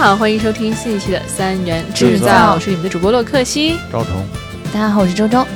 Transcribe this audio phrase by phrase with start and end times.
[0.00, 3.76] 好，欢迎收听新一期的《三元制造》，我是你们的主播洛克西。
[3.92, 4.26] 赵彤，
[4.72, 5.40] 大家好，我是周周。
[5.40, 5.46] 我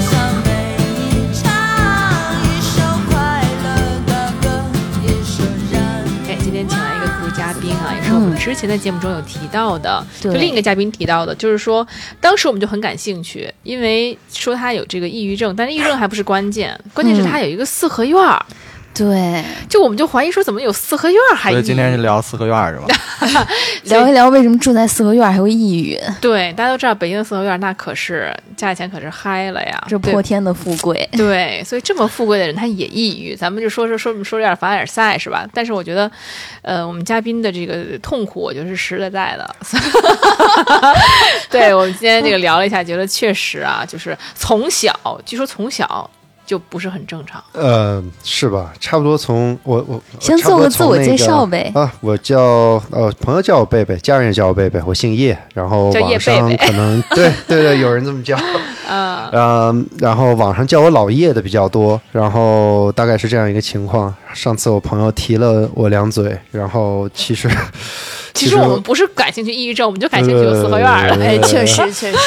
[0.00, 0.48] 想为
[0.96, 1.52] 你唱
[2.40, 3.66] 一首快乐
[4.06, 4.48] 的歌，
[5.04, 5.82] 一首让
[6.30, 11.86] 哎，今天请来一个特殊嘉宾啊，也是我们之前在节目中有提到的，就另一个嘉宾提到的，就是说
[12.22, 18.42] 当时我们就很感兴趣，因为说他有这个抑郁症，但是抑郁症还不是关键，关键是他有一个四合院儿，
[18.96, 23.46] 对，就我们就怀疑说怎么有四合院儿还抑郁所以今天是聊四合院儿是吧？
[23.84, 31.08] 聊一聊为什么住在四合院还会抑郁，对大家都知道北京的四合院儿那可是价钱可是嗨了呀，对这破天的富贵。
[31.12, 35.46] 对，所以这么富贵的人他也抑郁，咱们就说说说说有点凡尔赛是吧？
[35.52, 36.10] 但是我觉得，
[36.62, 39.56] 呃，我们嘉宾的这个痛苦，我觉得是实实在在的。
[41.50, 46.08] 对我们今天这个聊了一下，觉得确实啊，就是从小，据说从小
[46.46, 47.42] 就不是很正常。
[47.52, 48.72] 呃，是吧？
[48.80, 52.40] 差不多从我我先差不多做个自我那介绍呗啊，我叫
[52.90, 58.38] 呃，朋友叫我贝贝，家人也叫我贝贝，我姓叶，然后网上贝贝可能对对对，有人这么叫，
[58.86, 64.14] 啊、嗯，然后网上叫我老叶的比较多，然后大概是这样一个情况。
[64.32, 67.48] 上次我朋友提了我两嘴，然后其实
[68.34, 71.16] 其实我们不是感兴趣抑郁症，我们就感兴趣四合院儿了。
[71.16, 72.18] 呃哎，确实 确实，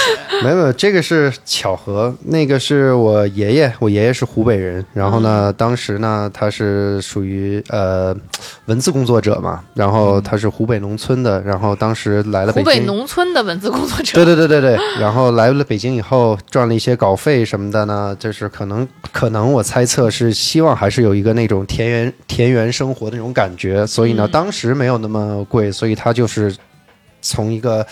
[0.43, 2.11] 没有没有，这个是巧合。
[2.25, 4.83] 那个是我爷爷，我爷爷是湖北人。
[4.91, 8.15] 然后嗯呢，当时呢，他是属于呃
[8.65, 12.79] 文字工作者嘛，然后他是湖北农村的，然后当时来了湖北。
[12.79, 24.31] 农村的文字工作者，对对对对对，然后来了北京以后赚了一些稿费什么的呢，就是可能可能我猜测是希望还是有一个那种田园田园生活的那种感觉，所以呢，嗯。
[24.31, 26.55] 当时没有那么贵，所以他就是
[27.21, 27.85] 从一个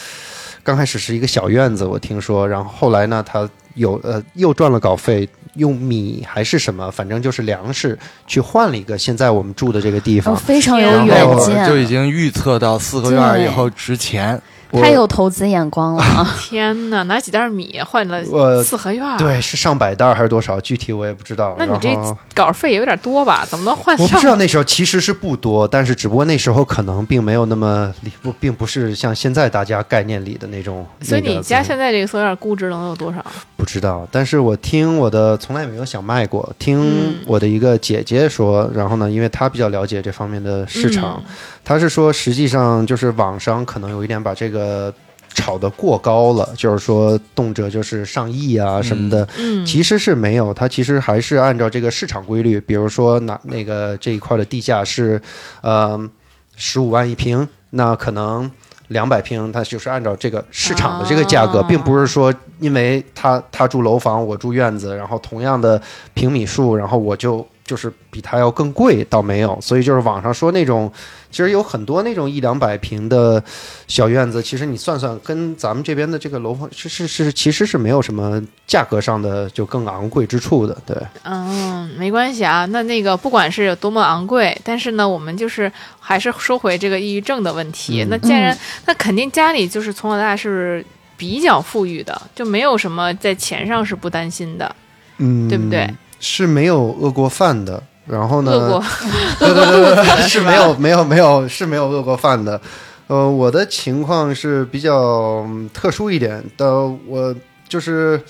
[0.64, 10.36] 刚开始是一个小院子，我听说，然后后来呢，他有呃又赚了稿费，用米还是什么，反正就是粮食去换了一个现在我们住的这个地哦，方。
[10.36, 14.42] 非常有远见，就已经预测到四合院儿以后值钱，我
[14.72, 16.36] 太有投资眼光了啊！
[16.40, 18.24] 天哪，拿几袋米换了
[18.64, 19.18] 四合院儿？
[19.18, 20.60] 对，是上百袋还是多少？
[20.62, 21.56] 具体我也不知道。
[21.58, 21.96] 那你这
[22.36, 23.46] 稿费也有点多吧？
[23.48, 30.86] 怎么能换上我不知道那时候其实是不多，但是只不过那时候可能并没有那么理不，并不是像现在大家概念里的那种。
[31.02, 33.24] 所以你家现在这个塑料估值能有多少？
[33.56, 41.34] 不知道，但是我听我的从来没有想卖过，听嗯我的一个姐姐说，然后呢，因为她比较了解这方面的市场，嗯
[41.68, 44.94] 她是说实际上就是网上可能有一点把这个
[45.34, 55.22] 炒得过高了，就是说动辄就是上亿啊什么的，嗯，其实是没有，它其实还是按照这个市场规律，比如说拿那个这一块的地价是，
[55.60, 56.10] 呃，
[56.56, 58.50] 十五万一平，那可能
[58.88, 65.82] 两百平，它就是按照这个市场的这个价格，哦并不是说因为他他住楼房，我住院子，然后同样的
[66.14, 70.92] 平米数，然后我就就是比它要更贵，倒没有，所以就是网上说那种，
[71.30, 73.44] 其实有很多那种一两百平的
[73.88, 80.96] 小院子，其实你算算，跟咱们这边的这个楼房是是是，其实是没有什么价格上的就更昂贵之处的，对。
[81.24, 82.66] 嗯，没关系啊。
[82.68, 88.02] 那那个不管是有多么昂贵，但是呢，我们就是还是说回这个抑郁症的问题。
[88.04, 90.86] 嗯那既然、那肯定家里就是从小到大是
[91.18, 94.74] 比较富裕的，就没有什么在钱上是不担心的，
[95.18, 95.86] 嗯，对不对？
[96.20, 97.82] 是没有饿过饭的。
[98.06, 98.52] 然后呢？
[98.54, 98.84] 饿过。
[99.38, 102.60] 对对对是没有没有没有是没有饿过饭的。
[103.08, 106.74] 呃，我的情况是比较嗯特殊一点的，
[107.06, 107.36] 我
[107.68, 108.22] 就是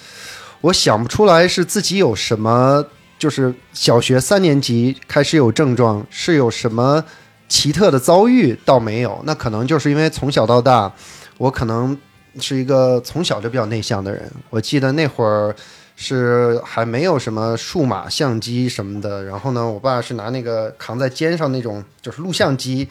[0.61, 2.83] 我想不出来是自己有什么，
[3.19, 7.03] 就是小学三年级开始有症状，是有什么
[7.47, 9.21] 奇特的遭遇，倒没有。
[9.25, 10.91] 那可能就是因为从小到大，
[11.37, 11.95] 我可能
[12.39, 14.31] 是一个从小就比较内向的人。
[14.49, 15.55] 我记得那会儿。
[15.99, 22.87] 是还没有什么数码相机什么的，然后呢，我爸是拿那个扛在肩上那种就是录像机，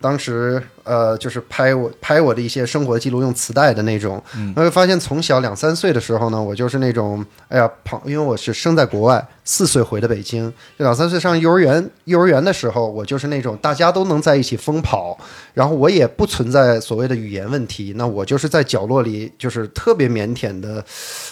[0.00, 4.22] 当时呃就是拍我拍我的一些生活记录用磁带的那种，
[4.56, 15.18] 我会发现从小两三岁的时候呢，我就是那种哎呀旁，因为我是生在国外，四岁回的北京，就两三岁上幼儿园幼儿园的时候，我就是那种大家都能在一起疯跑，
[15.52, 20.82] 然后我也不存在所谓的语言问题，那我就是在角落里就是特别腼腆的，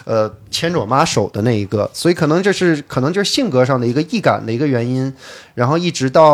[0.05, 5.13] 呃牵着我妈手的那一个，所以可能这是可能就是性格上的一个易感的一个原因，
[5.55, 6.25] 然后一直到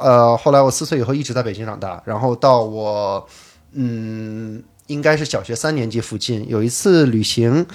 [0.00, 3.28] 呃后来我四岁以后一直在北京长大，然后到我
[3.72, 7.66] 嗯应该是小学三年级附近有一次旅行。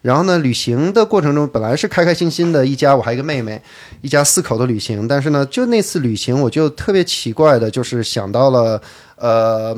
[0.00, 3.60] 然后呢，旅行的过程中本来是开开心心的一家，我还有一个妹妹，
[4.00, 5.08] 一家四口的旅行。
[5.08, 8.80] 但是呢，就那次旅行，我就特别奇怪的，就是想到了，
[9.16, 9.76] 呃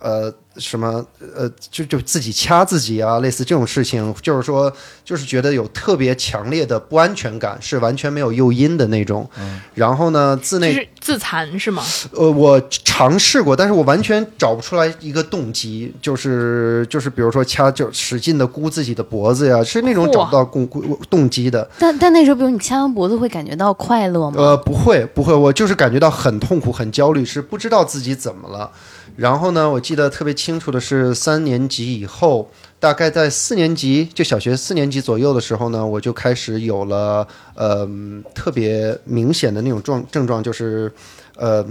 [0.00, 1.04] 呃，什么
[1.36, 4.72] 呃，就就自己掐自己啊，类似这种事情，就是说，
[5.04, 9.28] 就是觉得有特别强烈的不安全感，是完全没有诱因的那种。
[9.74, 11.82] 然后呢，自内就是自残是吗？
[12.12, 20.68] 呃，我尝试过，但是我完全找不出来一个动机，就是就是比如说掐就使劲的箍自己的脖子呀，是那种找不到动
[21.10, 21.68] 动机的。
[21.78, 24.36] 但但那时候，比如你掐完脖子，会感觉到快乐吗？
[24.40, 28.70] 呃，不会不会，我就是感觉到很痛苦、很焦虑，是不知道自己怎么了。
[29.18, 32.48] 然后呢，我记得特别清楚的是，三年级以后，
[32.78, 37.88] 大概在四年级，就小学四年级左右的时候呢，我就开始有了呃
[38.32, 40.90] 特别明显的那种状症状，就是
[41.36, 41.66] 呃。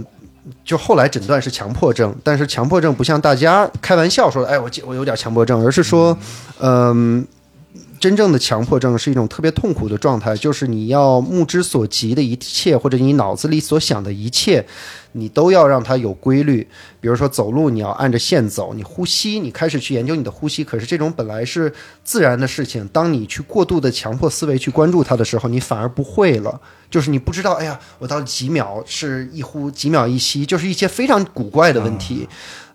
[0.64, 6.16] 就后来诊断是强迫症，但是强迫症不像大家开玩笑说的，哎，我我有点强迫症，而是说，
[6.60, 7.26] 嗯、
[8.00, 14.64] 真正的强迫症是一种特别痛苦的状态，就是你要目之所及的一切，或者你脑子里所想的一切，
[15.12, 16.66] 你都要让它有规律。
[17.00, 20.64] 比如说走路，你要按着线走；你呼吸，你开始去研究你的呼吸。
[20.64, 21.72] 可是这种本来是
[22.02, 26.60] 自然的事情，当你去过度的强迫思维去关注它的时候，你反而不会了。
[26.90, 32.28] 就是你不知道，哎呀，我到几秒是一呼，几秒一吸，就是一些非常古怪的问题。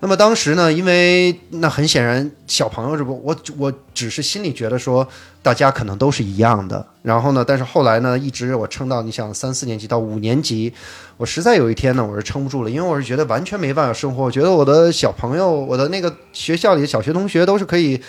[0.04, 5.08] 那么当时呢，因为那很显然小朋友这不，我我只是心里觉得说
[5.42, 6.86] 大家可能都是一样的。
[7.04, 10.74] 然后呢，但是后来呢，一直我撑到你想三四年级到五年级，
[11.16, 14.24] 我实在有一天呢，我是撑不住了，因为我是觉得完全没办法生活。
[14.26, 18.02] 我觉得我的小朋友，我的那个学校里的小学同学都是可以。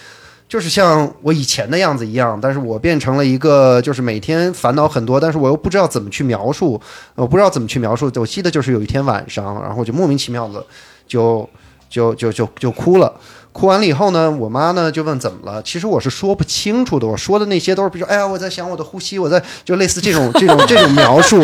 [0.49, 6.79] 就是像我以前的样子一样，但是我变成了一个，就是每天烦恼很多，但是我又不知道怎么去描述，
[7.14, 8.11] 我不知道怎么去描述。
[8.17, 10.64] 我记得就是有一天晚上，然后就莫名其妙的
[11.06, 11.49] 就
[11.94, 13.12] 就就就就哭了。
[13.52, 15.62] 哭完了以后呢，我妈呢就问怎么了。
[15.62, 21.41] 其实我是说不清楚的，我说的那些都是比如说，哎呀，我在想我的呼吸，我在就类似这种这种这种描述。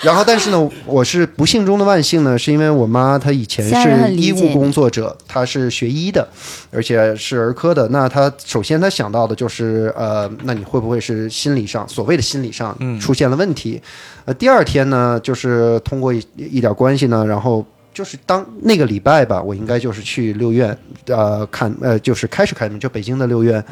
[0.00, 6.26] 然后，但是呢，我是不幸中的万幸呢，是因为我妈她以前是医务工作者，她是学医的，
[6.72, 7.86] 而且是儿科的。
[7.90, 13.80] 那她首先她想到的就是，呃，那你会不会是心理上所谓的心理上出现了问题？
[14.24, 17.64] 呃，第二天呢，就是通过一一点关系呢，然后。
[17.92, 23.62] 就是当那个礼拜吧，我应该就是去六院，呃，看，呃，就是开始开门，就北京的六院。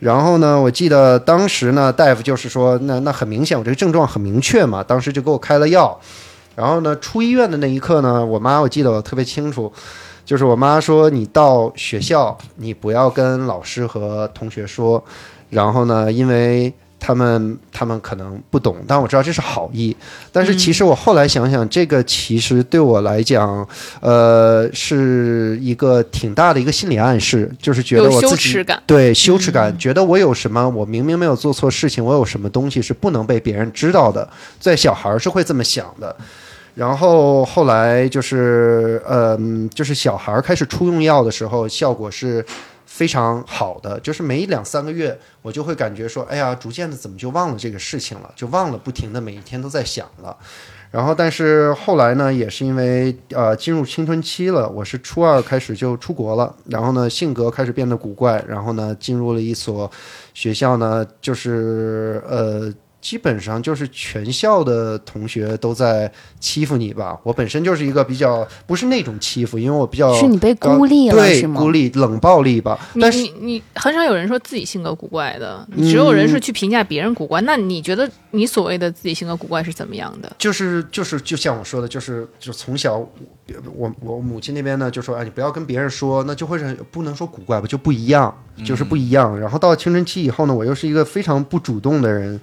[0.00, 5.98] 然后呢，我记得当时呢，大夫就是说，那那很明显，我这个症状很明确嘛，当时就给我开了药。
[6.56, 9.72] 然后呢，出医院的那一刻呢，我妈我记得我特别清楚，
[10.24, 15.02] 就是我妈说，你到学校，你不要跟老师和同学说。
[15.50, 16.72] 然后呢，因为
[17.04, 19.94] 他们他们可能不懂，但我知道这是好意。
[20.30, 23.66] 但是其实我后来想想，这个其实对我来讲，
[24.00, 28.80] 呃，是一个挺大的一个心理暗示，就是觉得我自己耻感。
[28.86, 34.28] 对羞耻感，觉得我有什么，我明明没有做错事情，我有什么东西是不能被别人知道的，
[34.60, 36.14] 在小孩儿是会这么想的。
[36.74, 42.42] 然后后来就是，嗯，就是小孩儿开始出用药的时候，效果是
[42.92, 43.98] 非常好的。
[44.00, 50.36] 就是每两三个月，我就会感觉说，哎呀，逐渐的怎么就忘了这个事情了，就忘了不停的每一天都在想了。
[50.90, 59.90] 然后，但是后来呢，也是因为呃进入青春期了，我是初二开始就出国了，然后呢性格开始变得古怪，然后呢进入了一所
[60.34, 62.70] 学校呢，就是呃
[63.02, 67.18] 基本上就是全校的同学都在欺负你吧。
[67.24, 72.78] 我本身就是一个比较不是那种欺负，因为我比较是你被孤立了对是吗孤立冷暴力吧。
[72.94, 77.40] 你但是你你很少有人说自己性格古怪的，只有人是去评价别人古怪。
[77.40, 80.32] 那你觉得你所谓的自己性格古怪是怎么样的？
[80.38, 82.96] 就是就是就像我说的，就是就从小
[83.74, 88.32] 我我母亲那边呢就说啊，你不要跟别人说，那就会是不能说古怪吧，就不一样，
[88.64, 89.36] 就是不一样。
[89.40, 92.40] 然后到青春期以后呢，我又是一个非常不主动的人。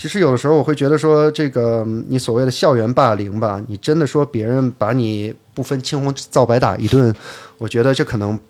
[0.00, 7.14] 其实有的时候我会觉得说，这个嗯你所谓的校园霸凌吧，你真的说别人把你不分青红皂白打一顿，
[7.58, 8.40] 我觉得这可能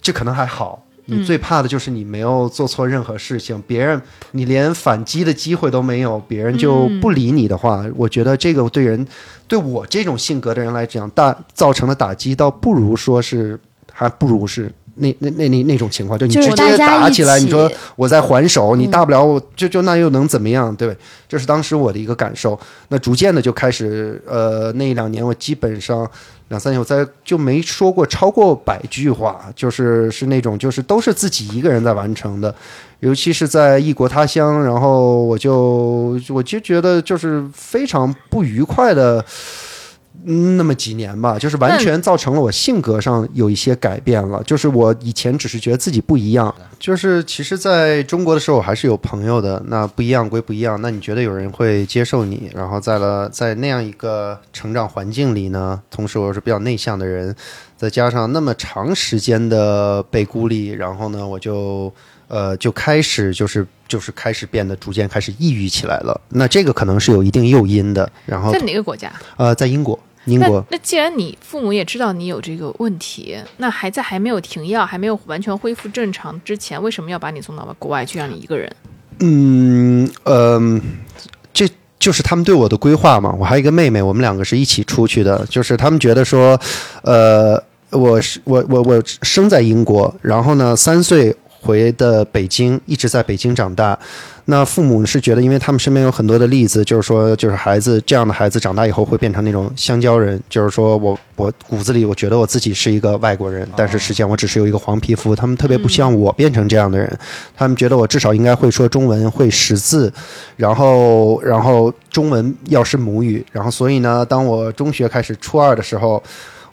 [0.00, 0.82] 这可能还好。
[1.04, 9.06] 你最怕的就是你没有做错任何事情，别人你连反击的机会都没有，别人就不理你的话，我觉得这个对人
[9.46, 13.60] 对我这种性格的人来讲，大造成的打击倒不如说是，
[13.92, 20.96] 还不如是那那那那那种情况，就你直接打起来，你说我在还手，你大不了我就就那又能怎么样，对对？
[21.28, 22.58] 这是当时我的一个感受。
[22.88, 26.08] 那逐渐的就开始，呃，那一两年我基本上
[26.48, 32.54] 两三年我在就没说过超过百句话，就是是那种就是都是自己一个人在完成的，
[33.00, 39.24] 尤其是在异国他乡，然后我就我就觉得就是非常不愉快的。
[40.26, 44.42] 嗯那么几年吧，就是完全造成了我性格上有一些改变了。
[44.44, 49.62] 就是我以前只是觉得自己不一样，就是其实在中国的时候我还是有朋友的。
[49.66, 52.50] 那不一样归不一样，那你觉得有人会接受你？
[52.54, 57.34] 然后在了在那样一个成长环境里呢，同时我是比较内向的人，
[57.76, 61.92] 再加上那么长时间的被孤立，然后呢，我就
[62.28, 66.20] 呃就开始就是就是开始变得逐渐开始抑郁起来了。
[66.30, 68.10] 那这个可能是有一定诱因的。
[68.26, 69.12] 然后在哪个国家？
[69.36, 78.70] 呃，在英国，英国那既然你父母也知道你有这个问题，那还在还没有停药、还没有完全恢复正常之前，为什么要把你送到国外去让你一个人？
[79.20, 80.60] 嗯呃，
[81.52, 81.68] 这
[82.00, 83.34] 就是他们对我的规划嘛。
[83.38, 85.46] 我还有一个妹妹，我们两个是一起出去的。
[85.48, 86.60] 就是他们觉得说，
[87.02, 93.98] 呃，我是我我我生在英国，然后呢，三岁回的北京，一直在北京长大。
[94.46, 105.34] 那父母是觉得，因为他们身边有很多的例子，就是说，就是孩子这样的孩子长大以后会变成那种香蕉人，就是说我我骨子里我觉得我自己是一个外国人，但是实际上我只是有一个黄皮肤。
[105.34, 107.18] 他们特别不希望我变成这样的人，
[107.56, 110.12] 他们觉得我至少应该会说中文，会识字，
[110.56, 116.22] 然后然后中文要是母语，然后所以呢，当我中学开始初二的时候。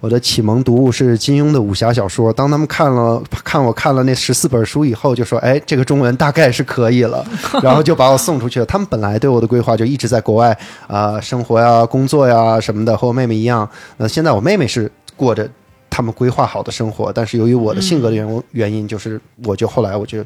[0.01, 2.33] 我的启蒙读物是金庸的武侠小说。
[2.33, 7.23] 当他们看了看我看了那十四本书以后，就说：“哎，这个中文大概是可以了。
[7.61, 8.65] ”然后就把我送出去了。
[8.65, 13.69] 他们本来对我的规划就一直在国外啊、生活呀、工作呀什么的，和我妹妹一样。
[13.97, 15.47] 那现在我妹妹是过着
[15.87, 20.25] 他们规划好的生活，但是由于我的性格的原原因，就是我就后来我就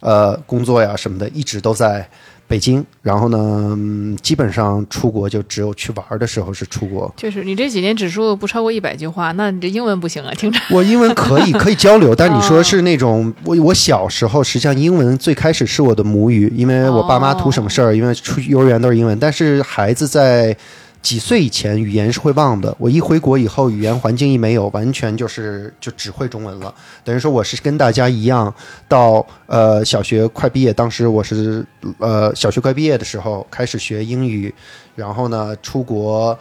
[0.00, 2.08] 呃工作呀什么的，一直都在
[2.46, 2.84] 北京。
[3.02, 3.38] 然后呢，
[3.76, 7.12] 嗯基本上出国就只有去玩的时候是出国。
[7.16, 10.58] 就是你这几年只说不超过一百句话，那你这英文不行啊，听着。
[10.70, 20.56] 我英文可以可以交流， 但你说是那种我我小时候实际上英文最开始是我的母语，因为我爸妈图省事儿，因为出幼儿园都是英文，但是孩子在。
[21.00, 26.74] 几岁以前语言是会忘的，我一回国以后，语言环境一没有，完全就是就只会中文了。
[27.04, 28.52] 等于说我是跟大家一样，
[28.88, 31.64] 到呃小学快毕业，当时我是
[31.98, 34.52] 呃小学快毕业的时候开始学英语，
[34.94, 36.38] 然后呢出国，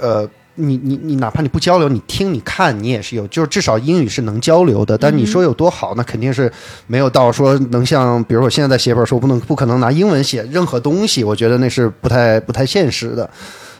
[0.00, 4.96] 呃你你你哪怕你不交流，你听你看你也是有，就是至少英语是能交流的。
[4.96, 6.50] 但你说有多好，那肯定是
[6.86, 13.28] 没有到说能像，比如我现在在写本书，不能不可能拿英文写任何东西，我觉得那是不太不太现实的。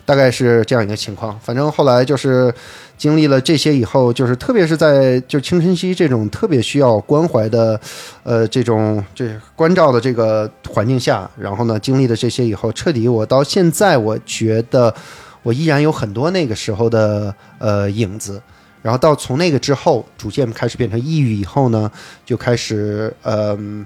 [0.09, 1.39] 大概是这样一个情况。
[1.39, 2.51] 反正后来就是
[2.97, 7.79] 经历了这些以后，就是特别是在就青春期这种特别需要关怀的，
[8.23, 14.95] 呃，这种这关照的这个环境下，然后呢，经历了这些以后，彻底我到现在，我觉得
[15.43, 18.41] 我依然有很多那个时候的呃影子。
[18.81, 21.91] 然后到从那个之后，逐渐开始变成抑郁以后呢，
[22.25, 23.85] 就开始嗯、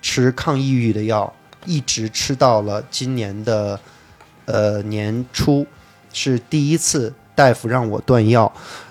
[0.00, 1.30] 吃抗抑郁的药，
[1.66, 3.78] 一直吃到了今年的
[4.48, 5.64] 呃年初，
[6.12, 8.50] 是第一次大夫让我断药。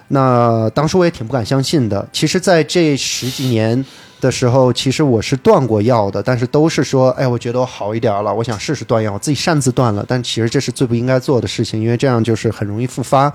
[0.10, 2.08] 那当时我也挺不敢相信的。
[2.14, 3.84] 其实，在这十几年
[4.22, 10.06] 的时候，其实我是断过药的，但是都是说，哎，我觉得我好一点了，我想试试断药，我自己擅自断了。
[10.08, 13.34] 但其实这是最不应该做的事情，因为这样就是很容易复发。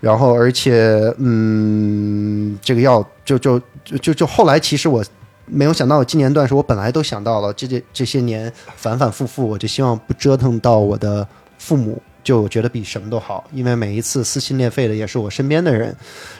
[0.00, 5.02] 然后，而且，嗯，这个药就就就就就后来，其实我
[5.46, 11.26] 没有想到，我今年断食，我本来都想到了，这这这些年反反复复，我就希望不折腾到我的
[11.62, 15.94] 父母，就觉得比什么都好，因为每一次撕心裂肺的也是我身边的人。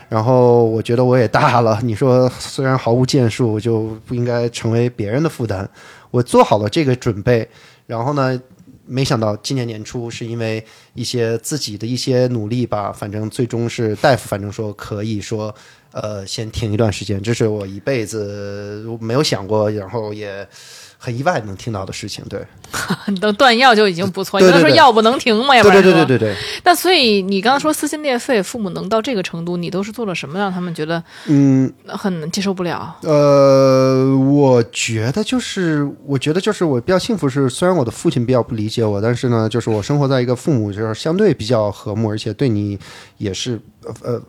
[0.09, 5.69] 然后我觉得我也大了，你说虽然毫无建树，就不应该成为别人的负担。
[6.11, 7.49] 我做好了这个准备，
[7.87, 8.38] 然后呢，
[8.85, 10.62] 没想到今年年初是因为
[10.95, 15.55] 一些自己的一些努力吧，反正最终是大夫反正说可以说，
[15.93, 20.47] 呃，先停一段时间，这是我一辈子没有想过，然后也
[20.99, 22.25] 很意外能听到的事情。
[22.29, 22.41] 对，
[23.09, 31.73] 你都断药就已经不错，你刚说药不能停嘛，要不对然对对对对对，那所以你刚刚说撕心裂肺，父母能到这个程度，你都是做了什么让他们觉得嗯。
[31.89, 32.97] 很接受不了？
[33.03, 42.79] 呃，我觉得就是，我觉得就是我比较幸福是，虽然我的父亲比较不理解我，但是呢，就是我生活在一个父母就是相对比较和睦，而且对你
[43.19, 44.23] 也是呃呃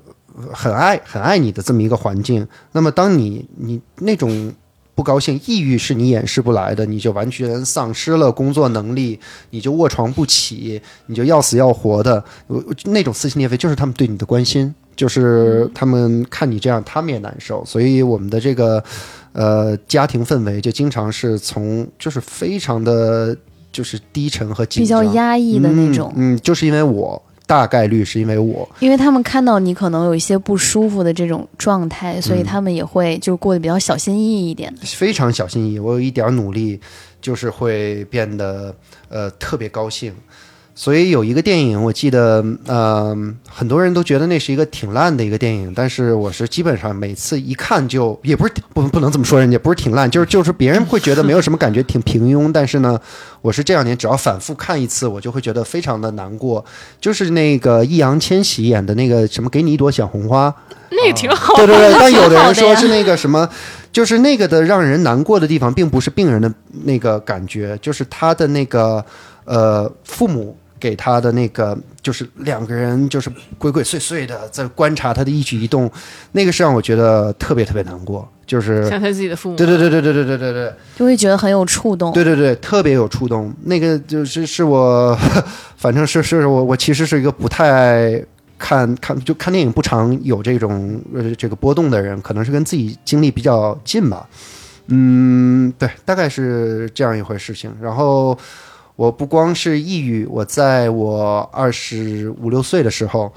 [0.52, 2.46] 很爱很爱你的这么一个环境。
[2.74, 4.54] 那么当你你那种
[4.96, 9.20] 不高兴、抑郁是你掩饰不来的，你就完全丧失了工作能力，
[9.52, 12.24] 你就卧床不起，你就要死要活的，
[12.86, 14.74] 那种撕心裂肺就是他们对你的关心。
[14.96, 18.82] 就是他们看你这样，他们也难受，所以我们的这个
[19.32, 23.36] 呃家庭氛围就经常是从就是非常的
[23.74, 34.74] 就是低沉和紧比较压抑的那种，嗯，嗯，就是因为我大概率是因为我，因为他们看到你可能有一些不舒服的这种状态，所以嗯他们也会就过得比较小心翼翼一点。
[34.84, 36.80] 非常小心翼翼，我有一点努力，
[37.20, 38.74] 就是会变得
[39.10, 40.14] 呃特别高兴。
[40.76, 43.16] 所以有一个电影，我记得，呃，
[43.48, 53.00] 很多人都觉得那是一个挺烂的一个电影，但是我是基本上每次一看就也不是不不能这么说，人家不是挺烂，就是就是别人会觉得没有什么感觉，挺平庸，但是呢，
[53.42, 56.66] 我是这两年只要反复看一次，我就会觉得非常的难过。
[57.00, 60.54] 就是那个易烊千玺演的那个什么，给你一朵小红花，
[60.90, 63.48] 那个挺好对对对，但有的人说是那个什么，
[63.92, 66.52] 就是那个的让人难过的地方，并不是病人的
[66.86, 69.06] 那个感觉，就是他的那个
[69.46, 75.90] 呃父母给他的那个，就是两个人就是鬼鬼祟祟的在观察他的一举一动，
[76.34, 79.56] 那个是让我觉得特别特别难过，就是像他自己的父母。
[79.56, 80.74] 对对对对对对对对对。
[80.98, 82.12] 就会觉得很有触动。
[82.12, 83.54] 对对对，特别有触动。
[83.64, 85.18] 那个就是是我，
[85.78, 88.22] 反正是是我我其实是一个不太
[88.58, 94.28] 看看就看电影不常有这种呃这个波动的人，可能是跟自己经历比较近吧。
[94.88, 97.74] 嗯，对，大概是这样一回事情。
[97.82, 98.38] 然后
[98.96, 103.32] 我不光是抑郁，我在我二十五六岁的时候。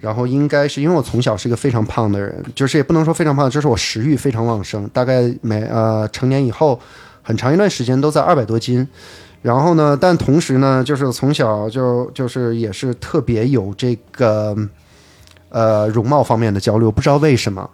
[0.00, 4.88] 然后应该是因为我从小是一个非常胖的人，就是也不能说非常胖，就是我食欲非常旺盛。
[4.90, 6.78] 大概每呃成年以后，
[7.20, 8.86] 很长一段时间都在二百多斤。
[9.42, 14.56] 然后呢，但同时呢，就是从小就就是也是特别有这个
[15.48, 17.68] 呃容貌方面的焦虑，不知道为什么。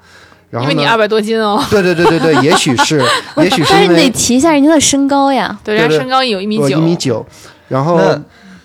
[0.50, 0.70] 然后？
[0.70, 3.02] 因为你二百多斤哦，对对对对对， 也许是，
[3.36, 5.58] 也许是但是你得提一下人家的身高呀。
[5.64, 7.24] 对，人家身高有一米九，一米九，
[7.68, 8.00] 然后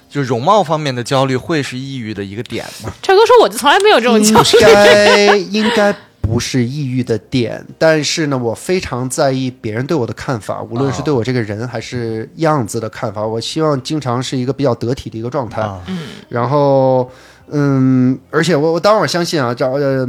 [0.10, 2.92] 就容貌方面的焦虑会是抑郁的一个点吗？
[3.02, 4.48] 超哥说我就从来没有这种焦虑。
[4.60, 13.26] 应该应该不是抑郁的点，但是呢，我非常在意别人对我的看法，无论是对我这个人还是样子的看法。
[13.26, 15.62] 我希望经常是一个比较得体的一个状态。
[15.62, 15.82] 啊，
[16.28, 17.10] 然后，
[17.52, 20.08] 嗯，而且我我当然我相信啊，找呃，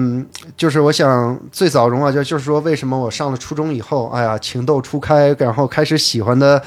[0.57, 6.63] 就是我想最早融啊就就是说，为什么我上了初中以后，哎呀，情窦初开，然后开始喜欢的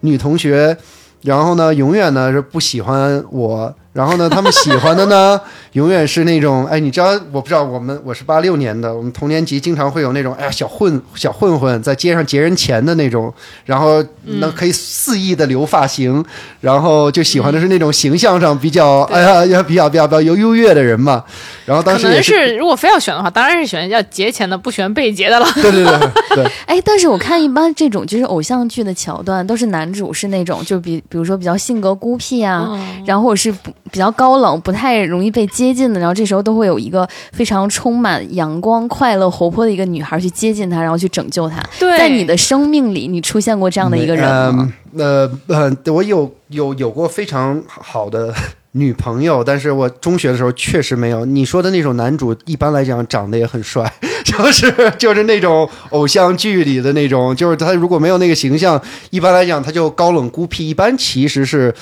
[0.00, 0.76] 女同学。
[1.22, 3.74] 然后呢，永远呢是不喜欢我。
[3.94, 5.40] 然后呢，他们喜欢的呢，
[5.72, 13.32] 永远是那种，哎，你知道，我不知道，我们我是八六年的，我们同年级经常会有那种，哎呀，小混小混混在街上劫人钱的那种，
[13.64, 14.04] 然后
[14.40, 16.24] 那可以肆意的留发型，
[16.60, 21.22] 然后就喜欢的是那种形象上比较，哎呀，要比较比较比较优优越的人嘛。
[21.66, 25.46] 然后当可能时也是如果非要选的话，当然是选要劫钱的，不选被劫的了。
[25.54, 25.98] 对对对
[26.36, 41.62] 对， 哎，但是我看一般这种就是偶像剧的桥段，都是男主是那种就比比如说比较性格孤僻啊，嗯然后或者是不比较高冷，不太容易被接近的，然后这时候都会有一个非常充满阳光、快乐、活泼的一个女孩去接近他，然后去拯救他。
[41.78, 44.72] 对，在你的生命里，你出现过这样的一个人吗？
[44.96, 48.32] 呃呃，我有有有过非常好的
[48.76, 51.24] 女朋友，但是我中学的时候确实没有。
[51.24, 53.92] 你说的那种男主，一般来讲长得也很帅，
[54.24, 61.72] 就是就是那种偶像剧里的那种，就是他如果没有那个形象，一般来讲他就高冷孤僻，一般其实是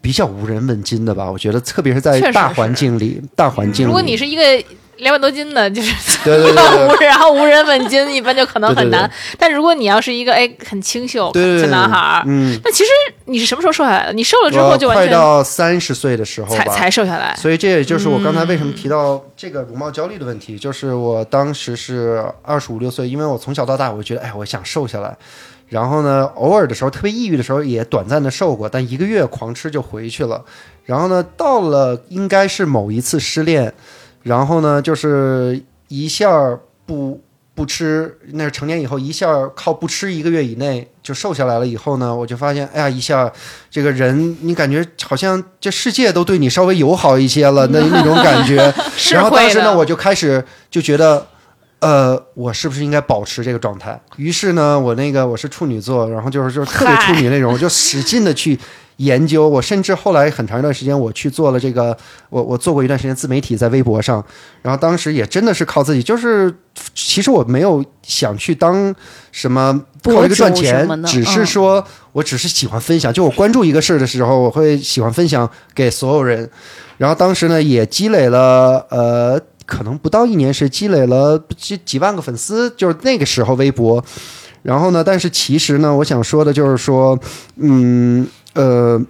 [0.00, 1.30] 比较无人问津的吧。
[1.30, 4.42] 我觉得，特别是在大环境里，大环境里，如果你是一个
[4.98, 9.08] 两百多斤的，就是对对对对 无人，然后无人问津， 一般就可能很难。
[9.08, 12.90] 对但如果你要是一个哎很清秀小男孩儿，嗯，那其实
[13.26, 14.12] 你是什么时候瘦下来的？
[14.12, 17.34] 你瘦了之后就完全到三十岁的时候才，才瘦下来。
[17.36, 25.16] 所以这也就是我刚才为什么提到这个容貌焦虑的问题，就是我当时是二十五六岁，因为我从小到大我就觉得，哎，我想瘦下来。
[25.68, 30.42] 然后呢，偶尔的时候，特别抑郁的时候，也短暂的瘦过，但一个月狂吃就回去了。
[30.86, 33.70] 然后呢，到了应该是某一次失恋，
[34.28, 37.20] 然后呢，就是一下不
[37.54, 41.66] 不吃，那是成年以后一下靠不吃一个月以内就瘦下来了。
[41.66, 43.32] 以后呢，我就发现，哎呀，一下
[43.68, 48.56] 这个人，你感觉好像这世界都对你稍微友好一些了， 那那种感觉。
[49.12, 51.26] 然后当时呢，我就开始就觉得，
[51.80, 54.00] 呃，我是不是应该保持这个状态？
[54.16, 58.56] 于是呢，我那个我是处女座，然后就是就是特别处女那种，我就使劲的去
[58.98, 59.48] 研究。
[59.48, 61.96] 我甚至后来很长一段时间，我去做了这个，
[62.30, 64.24] 我我做过一段时间自媒体，在微博上。
[64.62, 66.54] 然后当时也真的是靠自己，就是
[66.94, 68.94] 其实我没有想去当
[69.32, 73.12] 什么靠一个赚钱只是嗯说我只是喜欢分享。
[73.12, 76.48] 就我关注一个事儿的时候，我会喜欢分享给所有人。
[76.98, 84.04] 然后当时呢，也积累了呃，可能不到一年是积累了几几万个粉丝，就是那个时候微博。
[84.62, 87.16] 然后呢，但是其实呢，我想说的就是说，
[87.56, 88.26] 嗯
[88.58, 89.00] 呃，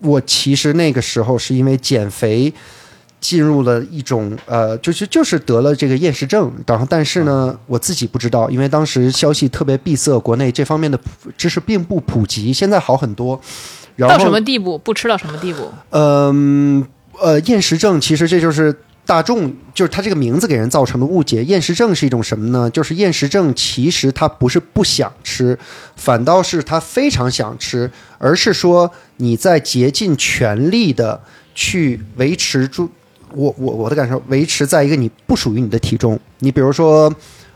[0.00, 2.52] 我其实那个时候是因为减肥。
[3.20, 13.38] 进入了一种呃，就是就是得了这个厌食症，然后但是呢，我自己不知道，因为当时消息特别闭塞，国内这方面的普知识并不普及，现在好很多。
[13.94, 14.78] 然后到什么地步？
[14.78, 15.70] 不吃到什么地步？
[15.90, 16.82] 嗯
[17.20, 18.74] 呃，厌食症其实这就是
[19.10, 21.42] 大众就是它这个名字给人造成的误解。
[21.42, 22.70] 厌食症是一种什么呢？
[22.70, 25.58] 就是厌食症其实它不是不想吃，
[25.96, 31.20] 反倒是他非常想吃，而是说你在竭尽全力的
[31.56, 32.88] 去维持住
[33.34, 36.16] 我我我的感受，维持在一个你不属于你的体重。
[36.38, 37.12] 你比如说。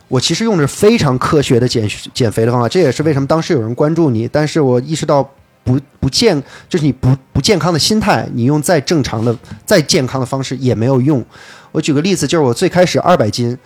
[0.08, 4.28] 我其实用着非常科学的减减肥的方法，这也是为什么当时有人关注你。
[4.28, 5.28] 但是我意识到
[5.64, 11.24] 不不健，就是你不不健康的心态，你用再正常的、再健康的方式也没有用。
[11.72, 13.58] 我举个例子，就是我最开始二百斤，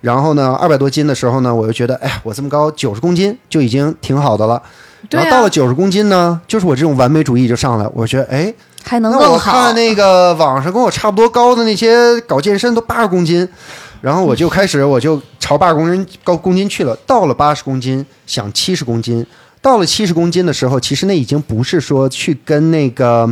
[0.00, 4.62] 然后呢二百多斤的时候呢，我就觉得，哎呀，我这么高九十公斤就已经挺好的了。
[5.10, 9.74] 然后到了九十公斤呢，就是我这种完美主义就上来，我觉得，哎，还能那我更好看。
[9.74, 13.48] 那个网上跟我差不多高的那些搞健身都八十公斤，
[14.00, 16.96] 然后我就开始我就朝八十公斤高公斤去了。
[17.06, 19.26] 到了八十公斤，想七十公斤。
[19.66, 23.28] 到了七十公斤的时候，其实那已经不是说去跟那个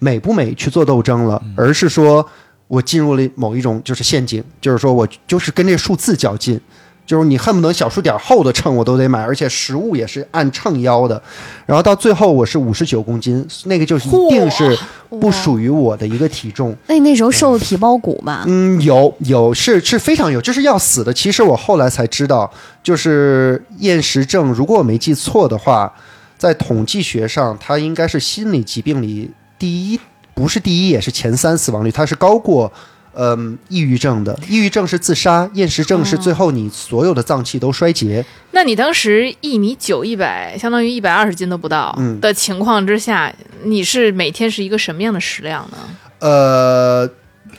[0.00, 2.22] 美不美去做斗争了，而是说
[2.66, 6.60] 我进入了某一种就是陷阱，就是说我就是跟这数字较劲。
[7.08, 11.20] 就是你恨不得小数点后的秤我都得买，而且食物也是按秤腰的，
[11.64, 16.76] 然后到最后我是五十九公斤，那个就是一定是不属于我的一个体重。
[16.86, 18.44] 那你那时候瘦的皮包骨吧？
[18.46, 21.10] 嗯，有有是是非常有，就是要死的。
[21.10, 25.90] 其实我后来才知道，就是厌食症，如果我没记错的话，
[26.36, 29.98] 在统计学上，它应该是心理疾病里第一，
[30.34, 32.70] 不是第一，也是前三死亡率，它是高过。
[33.20, 38.24] 嗯，抑郁症的，抑郁症是自杀，厌食症是最后你所有的脏器都衰竭。
[38.52, 45.78] 那你当时一米九一百，相当于一百二十斤都不到嗯的情况之下，你是每天是一个什么样的食量呢？
[46.20, 47.08] 呃，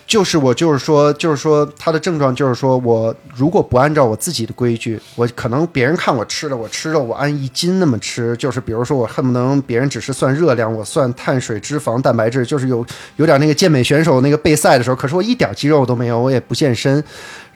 [0.09, 12.83] 就是我就是说，就是说他的症状就是说我如果不按照我自己的规矩，我可能别人看我吃的，我吃肉我按一斤那么吃，就是比如说我恨不能别人只是算热量，我算碳水、脂肪、蛋白质，就是有
[13.17, 17.03] 有点那个健美选手那个备赛的时候，可是我一点肌肉都没有，我也不健身。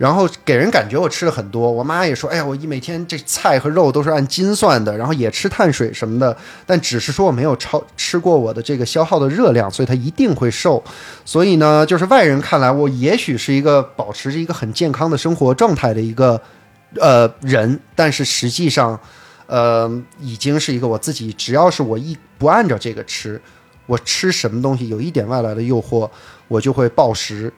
[0.04, 6.36] 然后给人感觉我吃了很多，我妈也说，哎呀，我一每天这菜和肉都是按斤算的，然后也吃碳水什么的，
[6.66, 10.84] 但只是说我没有超吃过我的这个消耗的热量，所以它一定会瘦。
[11.24, 16.42] 所以呢，就是外人看来，我也许是一个保持着一个很健康的生活状态的一个
[17.00, 19.00] 呃人，但是实际上，
[19.48, 19.90] 呃，
[20.20, 23.42] 已经是一个我自己，只要是我一不按照这个吃，
[23.86, 26.10] 我吃什么东西有一点外来的诱惑，
[26.50, 27.54] 我就会暴食。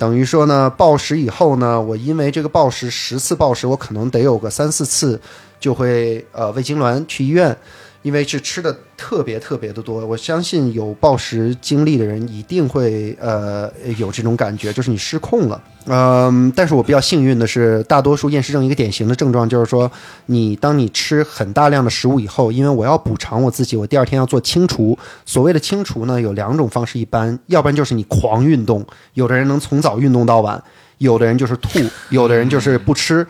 [0.00, 5.20] 等于说呢，暴食以后呢，我因为这个暴食十次暴食，我可能得有个三四次
[5.60, 7.54] 就会呃胃痉挛去医院，
[8.02, 10.04] 因为是吃的特别特别的多。
[10.06, 15.62] 我相信有暴食经历的人一定会呃有这种感觉，就是你失控了。
[15.86, 19.90] 嗯，但是我比较幸运的是，大多数厌食症一个典型的症状就是说，
[20.26, 24.98] 你当你吃很大量的食物以后，因为我要补偿我自己，我第二天要做清除。
[25.24, 30.62] 所谓的清除呢，有两种方式，一般要不然就是你狂运动，有的人能从早运动到晚，
[30.98, 33.26] 有的人就是吐，有的人就是不吃。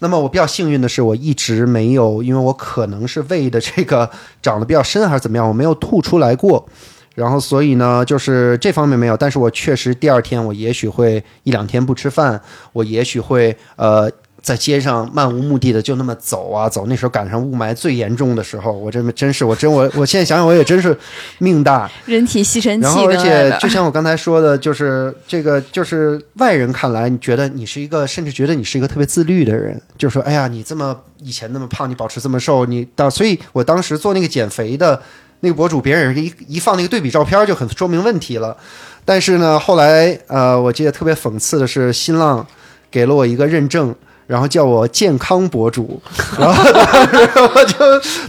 [0.00, 4.10] 那么我比较幸运的是，我一直没有，因为我可能是胃的这个
[4.42, 6.68] 长得比较深还是怎么样，我没有吐出来过。
[7.14, 12.40] 然后所以呢，就是这方面没有，但是我确实第二天我也许会一两天不吃饭，
[12.72, 14.10] 我也许会呃
[14.42, 20.96] 在街上漫无目的的就那么走啊走，那时候赶上雾霾最严重的时候，我真真是我真我我现在想想我也真是
[21.38, 35.00] 命大，人体吸尘器然后，而且就像我刚才说的，就是这个，就是外人看来，你觉得你是一个，甚至觉得你是一个特别自律的人，就是说，哎呀，你这么以前那么胖，你保持这么瘦，你到，所以我当时做那个减肥的
[35.40, 38.56] 那个博主，别人一一放那个对比照片，就很说明问题了。
[39.04, 42.46] 但是呢，后来呃，我记得特别讽刺的是，新浪
[42.90, 43.94] 给了我一个认证。
[44.30, 46.00] 然后叫我健康博主，
[46.38, 47.76] 然后当时我就，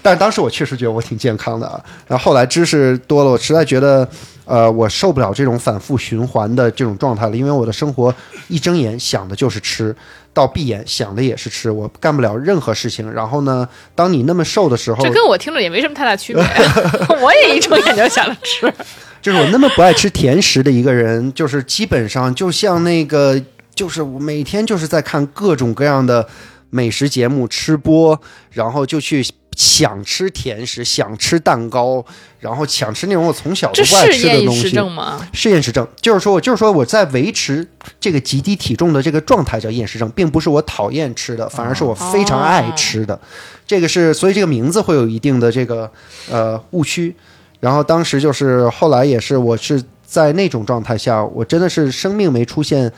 [0.02, 1.80] 但是当时我确实觉得我挺健康的啊。
[2.08, 4.08] 然后后来知识多了，我实在觉得，
[4.46, 8.12] 呃，我受不了这种反复循环的这种状态了，因为我的生活
[8.48, 9.96] 一睁眼想的就是吃，
[10.34, 13.14] 到闭眼想的也是吃，我干不了任何事情。
[13.14, 16.44] 然后呢，当你那么瘦的时候这，跟我听着也没什么太大区别，
[17.22, 18.74] 我也一睁眼就想着吃。
[19.22, 23.40] 就是我那么不爱吃甜食的一个人，就是基本上就像那个，
[23.82, 26.28] 就是我每天就是在看各种各样的
[26.70, 32.06] 美食节目吃播，然后就去想吃甜食，想吃蛋糕，
[32.42, 34.70] 然后想吃那种我从小这都不爱是厌食吃的东西。
[34.70, 35.28] 症吗？
[35.34, 37.68] 是厌食症，就是说我就是说我在维持
[38.00, 43.20] 这个极低体重的这个状态叫厌食症，并不是我讨厌吃的，反而是我非常爱吃的。
[43.66, 45.92] 这个是所以这个名字会有一定的这个
[46.30, 47.16] 呃误区。
[47.60, 52.92] 然后当时就是后来也是我是在那种状态下，我真的是生命没出现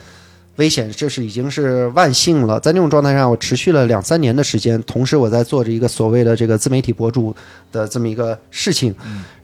[0.56, 2.60] 危险，这是已经是万幸了。
[2.60, 7.34] 在那种状态下，我持续了两三年的时间，同时我在做着一个所谓的这个自媒体博主
[7.72, 8.94] 的这么一个事情。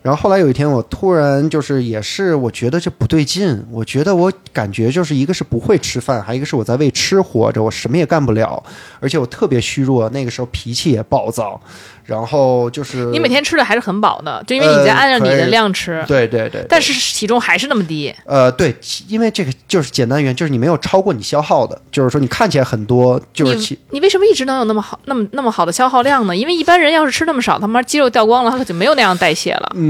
[0.03, 3.63] 然后后来有一天，我突然就是也是，我觉得这不对劲。
[3.71, 8.63] 我觉得我感觉就是一个是不会吃饭，还有一个是我在为吃活着，我什么也干不了，
[8.99, 11.61] 而且我特别虚弱，那个时候脾气也暴躁，
[12.07, 18.15] 然后就是你每天吃的还是很饱的，就因为你在呃按照你的量吃，对对对，但是体重还是那么低。
[18.25, 18.75] 呃对，
[19.07, 26.35] 因为这个就是简单原因，就是你没有超过你消耗的，就是说你看起来很多，就是你你为什么一直能有那么好、那么那么好的消耗量呢？
[26.35, 29.73] 因为一般人要是吃那么少，他妈肌肉掉光了，他可就没有那样代谢了。
[29.75, 29.90] 嗯，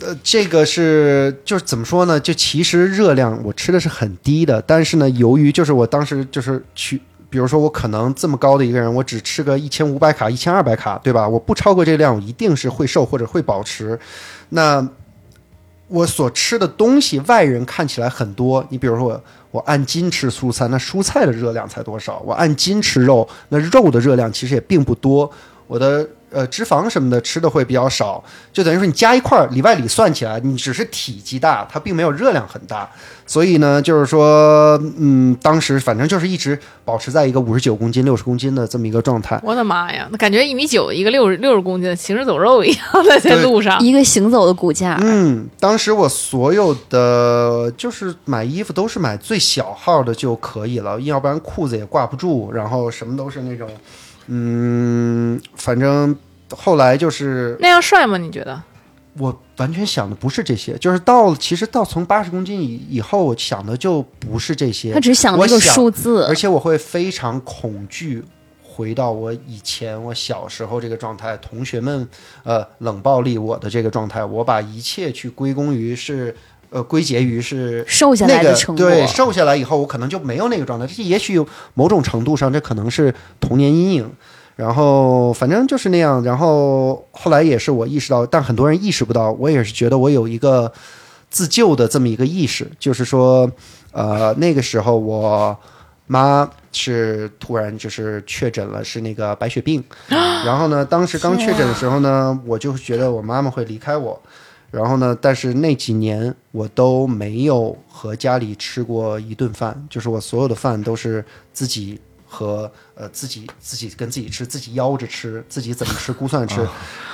[0.00, 2.18] 呃这个是就是怎么说呢？
[2.18, 11.28] 就其实热量我吃的是很低的，但是呢，由于就是我当时就是去，比如说我可能这么高的一个人，我只吃个一千五百卡、一千二百卡，对吧？
[11.28, 13.98] 我不超过这个量，我一定是会瘦或者会保持。
[14.48, 14.86] 那
[15.88, 18.64] 我所吃的东西，外人看起来很多。
[18.70, 22.22] 你比如说我，我按斤吃蔬菜，那蔬菜的热量才多少？
[22.24, 25.30] 我按斤吃肉，那肉的热量其实也并不多。
[25.66, 32.88] 我的呃脂肪什么的吃的会比较少，就等于说你加一块儿里外里算起来，你只是体积大，它并没有热量很大。
[33.24, 39.40] 所以呢，就是说，嗯，当时反正就是一直保持在一个五十九公斤、六十公斤的这么一个状态。
[39.42, 43.80] 我的妈呀，那感觉一米九一个六十六十公斤，行尸走肉一样的在路上。
[43.80, 44.98] 一个行走的骨架。
[45.00, 53.68] 嗯，当时我所有的就是买衣服都是买最小号的就可以了，要不然裤子也挂不住，然后什么都是那种，
[54.34, 56.16] 嗯，反正
[56.50, 58.16] 后来就是那样帅吗？
[58.16, 58.62] 你觉得？
[59.18, 68.24] 我完全想的不是这些，就是到其实到从八十公斤以以后，我想的就不是这些他，只想那个数字而，且我会非常恐惧
[68.62, 72.08] 回到我以前我小时候这个状态，同学们
[72.42, 76.34] 呃冷暴力我的这个状态，我把一切去归功于是
[76.72, 78.84] 呃归结于是瘦下那个来的成果。
[78.84, 84.10] 对瘦下来以后，我可能就没有那个状态，这也许有某种程度上这可能是童年阴影。
[84.54, 90.70] 然后反正就是那样，然后后来也是我意识到，但很多人意识不到，我也是觉得我有一个
[91.30, 93.50] 自救的这么一个意识，就是说，
[93.92, 95.56] 呃，那个时候我
[96.06, 104.20] 妈是突然就是确诊了是那个白血病， 然后呢，当时刚确诊的时候呢，我就觉得我妈妈会离开我，
[104.72, 116.66] 然后呢，但是那几年我都没有和家里吃过一顿饭，就是我所有的饭都是自己和呃自己自己跟自己吃，自己吆着吃，自己怎么吃估算吃。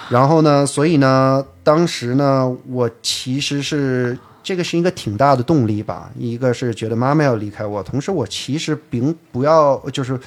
[0.08, 6.10] 然后呢，所以呢，当时呢，我其实是这个是一个挺大的动力吧。
[6.16, 10.18] 一个是觉得妈妈要离开我，同时我其实并不要就是。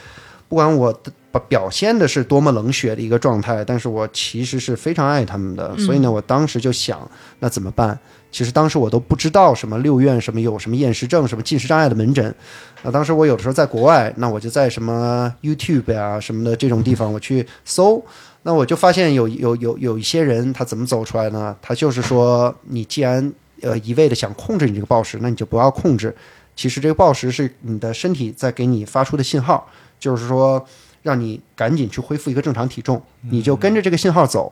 [0.49, 5.77] 不管我的表表现的是多么冷血的一个状态，但是我其实是非常爱他们的。
[5.77, 7.97] 所以呢，我当时就想，那怎么办？
[8.31, 12.33] 其实当时我都不知道什么六院什么有什么厌食症、什么进食障碍的门诊。
[12.81, 18.01] 那当时我有的时候在国外，那我就在什么 YouTube 呀、什么的这种地方我去搜，
[18.43, 21.55] 那我就发现有有有有一些人他怎么走出来呢？
[21.61, 26.15] 他就是说，你既然呃一味的想控制你这个暴食，那你就不要控制。
[26.55, 29.67] 其实这个暴食是你的身体在给你发出的信号，
[29.99, 30.65] 就是说
[31.01, 34.51] 让你赶紧去恢复一个正常体重，你就跟着这个信号走。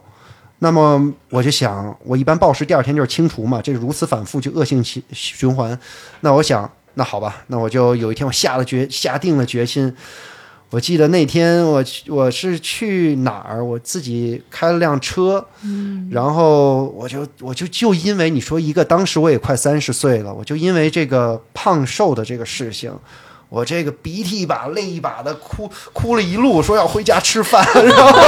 [0.60, 5.80] 那么我就想，我一般暴食第二天就是清除嘛，这如此反复就恶性循循环。
[6.20, 9.96] 那我想，那好吧，那我就有一天我下了决下定了决心。
[10.72, 15.44] 我记得那天我我是去哪儿，我自己开了辆车，
[16.12, 22.94] 然后我就我就就因为你说一个，当时我也快三十岁了，我就因为这个胖瘦的这个事情，
[23.50, 28.20] 我这个鼻涕一把泪一把的哭哭了一路，说要回家吃饭， 然后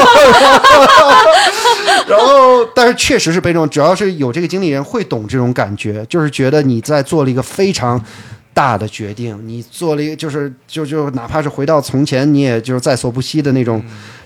[2.07, 8.03] 然后但是确实是被这种，只要是有这个经历人会懂这种感觉，就是觉得你在做了一个非常。
[8.53, 13.81] 大的决定，你做了一个，就是就就哪怕是回到从前，你也就是在所不惜的那种，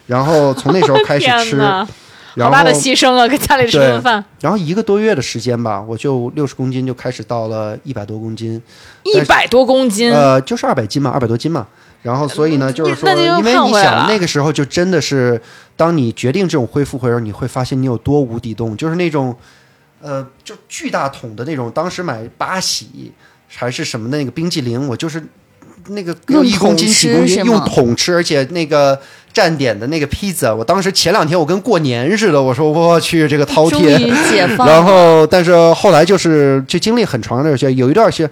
[0.08, 1.62] 然后从那时候开始吃，
[2.38, 3.28] 好大的牺牲啊！
[3.28, 8.62] 给家里吃顿饭，然后一个多月的时间吧，我就六十公斤就开始到了一百多公斤，
[9.04, 11.66] 一百多公斤，呃，就是二百斤嘛，二百多斤嘛。
[12.02, 15.42] 然后所以呢，就是说，因为你想那个时候就真的是，
[15.76, 19.36] 当你决定这种恢复回时候，你会发现你有多无底洞，就是那种，
[20.02, 23.12] 呃，就巨大桶的那种，当时买八喜
[23.48, 25.24] 还是什么的那个冰激凌，我就是。
[25.90, 29.00] 那个用一公斤桶几公斤用桶吃，而且那个
[29.36, 34.08] 站点的那个披萨，我当时前两天我跟过年似的，我说我去这个饕餮。
[34.66, 38.30] 然后，但是后来就是就经历很长的时间，有一段时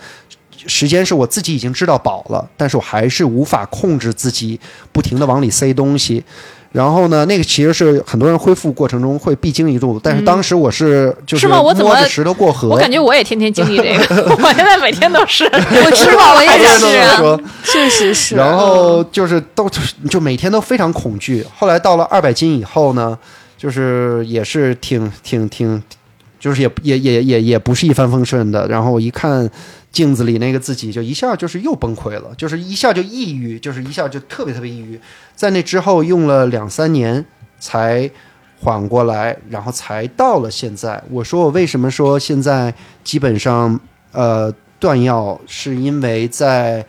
[0.66, 4.58] 时间是我自己已经知道饱了，但是我还是无法控制自己，
[4.94, 6.24] 不停的往里塞东西。
[6.74, 15.44] 然后呢，那个其实是很多人恢复过程中会必经一路，但是当时我是就是我怎么摸着石头过河，我感觉我也天天经历这个， 我现在每天都是。
[15.46, 17.42] 我吃饱了也是啊，这么说。
[17.64, 18.36] 确实是。
[18.36, 19.70] 然后就是都
[20.10, 21.46] 就每天都非常恐惧。
[21.56, 23.16] 后来到了二百斤以后呢，
[23.56, 25.80] 就是也是挺挺挺，
[26.40, 28.68] 就是也也也也也不是一帆风顺的。
[28.68, 29.48] 然后我一看
[29.94, 35.00] 镜子里那个自己，就一下就是又崩溃了，就是一下就抑郁，就是一下就特别特别抑郁。
[35.36, 37.24] 在那之后用了两三年
[37.60, 38.10] 才
[38.60, 41.02] 缓过来，然后才到了现在。
[41.12, 43.80] 我说我为什么说现在基本上
[44.14, 46.84] 呃断药，是因为在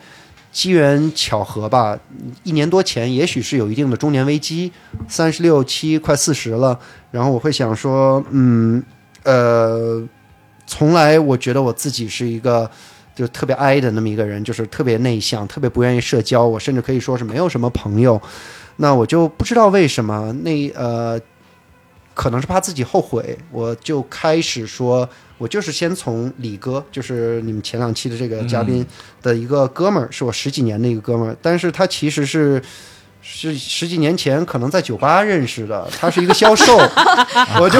[0.51, 1.95] 机缘巧合吧，
[2.41, 4.71] 一年多前也许是有一定的中年危机，
[5.07, 6.79] 三十六七快四十了，
[7.11, 8.81] 然后我会想说，嗯
[9.21, 10.01] 呃，
[10.65, 12.67] 从来我觉得我自己是一个。
[13.15, 16.45] 就特别 I 的那么一个人，就是特别内向，特别不愿意社交。
[16.45, 18.21] 我甚至可以说是没有什么朋友。
[18.75, 21.19] 那我就不知道为什么，那呃，
[22.13, 28.85] 可能是怕自己后悔，我就开始说，我就是先从李哥，就是你们前两期的这个嘉宾
[29.21, 32.61] 的一个哥们儿，是我十几年的一个哥们儿，但是他其实是。
[33.27, 36.77] 是十几年前可能在酒吧认识的，他是一个销售，
[37.59, 37.79] 我就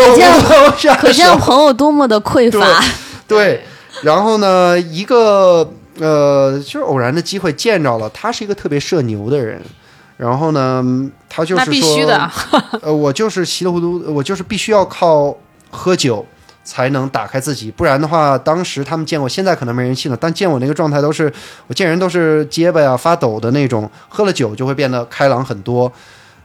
[0.98, 2.84] 可见朋友多么的匮乏。
[3.28, 3.63] 对，
[4.03, 9.62] 然后呢，一个呃，就是偶然的机会见着了，他是一个特别社牛的人。
[10.17, 10.81] 然后呢，
[11.27, 12.31] 他就是那必须说的，
[12.81, 15.36] 呃，我就是稀里糊涂，我就是必须要靠
[15.69, 16.25] 喝酒
[16.63, 21.29] 才能打开自己，不然的话，当时他们见我，现在可能没人信了，但见我那个状态都是，
[21.67, 25.91] 我见人都是结巴呀、发抖的那种，喝了酒就会变得开朗很多。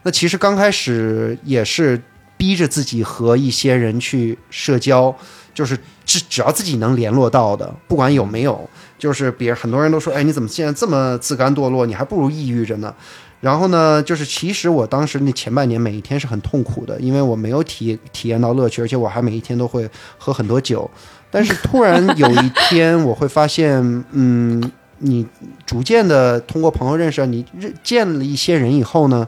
[0.02, 2.02] 那其实刚开始也是
[2.36, 5.14] 逼着自己和一些人去社交，
[5.54, 5.78] 就是
[6.10, 8.68] 只只要自己能联络到的，不管有没有，
[8.98, 11.86] 就是别人很多人都说，哎，你怎么现在这么自甘堕落？
[11.86, 12.92] 你还不如抑郁着呢。
[13.40, 20.90] 然后呢，就是其实我当时那前半年每一天是很痛苦的，因为我没有体体验到乐趣，而且我还每一天都会喝很多酒。
[21.30, 24.60] 但是突然有一天，我会发现，嗯，
[24.98, 25.24] 你
[25.64, 29.24] 逐渐的通过朋友认识，你认见了一些人以后呢，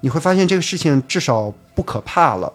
[0.00, 2.50] 你会发现这个事情至少不可怕了。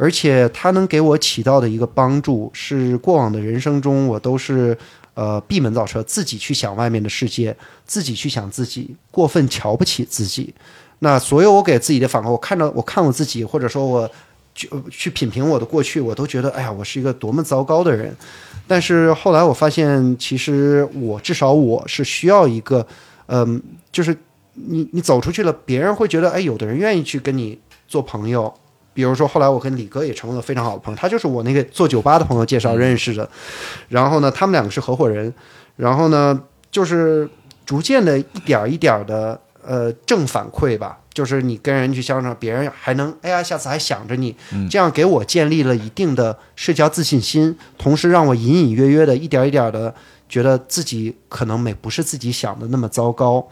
[0.00, 4.74] 而且它能给我起到的一个帮助是，过往的人生中我都是
[5.12, 10.54] 呃闭门造车，自己去想外面的世界，自己去想自己，过分瞧不起自己。
[11.00, 14.10] 那所有我给自己的反馈，我看到我看我自己，或者说我
[14.54, 18.16] 去去品评我的过去，我都觉得哎呀，我是一个多么糟糕的人。
[18.66, 22.86] 但是后来我发现，其实我至少我是需要一个，
[23.26, 24.16] 嗯、就是
[24.54, 28.54] 你你走出去了，别人会觉得哎，有的人愿意去跟你做朋友。
[28.92, 33.28] 比如说，后来我跟李哥也成为了非常好的朋友，他就是我那个做酒吧的朋友介绍认识的。
[33.88, 35.32] 然后呢，他们两个是合伙人。
[35.76, 36.38] 然后呢，
[36.70, 37.28] 就是
[37.64, 44.36] 逐渐的一点儿一点儿的呃正反馈吧，就是你跟人去相处，别人还能哎呀，下次还想着你，
[44.68, 49.94] 这样给我建立了一定的社交自信心，同时让我隐隐约约的一点儿一点的
[50.28, 53.48] 觉得自己可能没不是自己想的那么糟糕。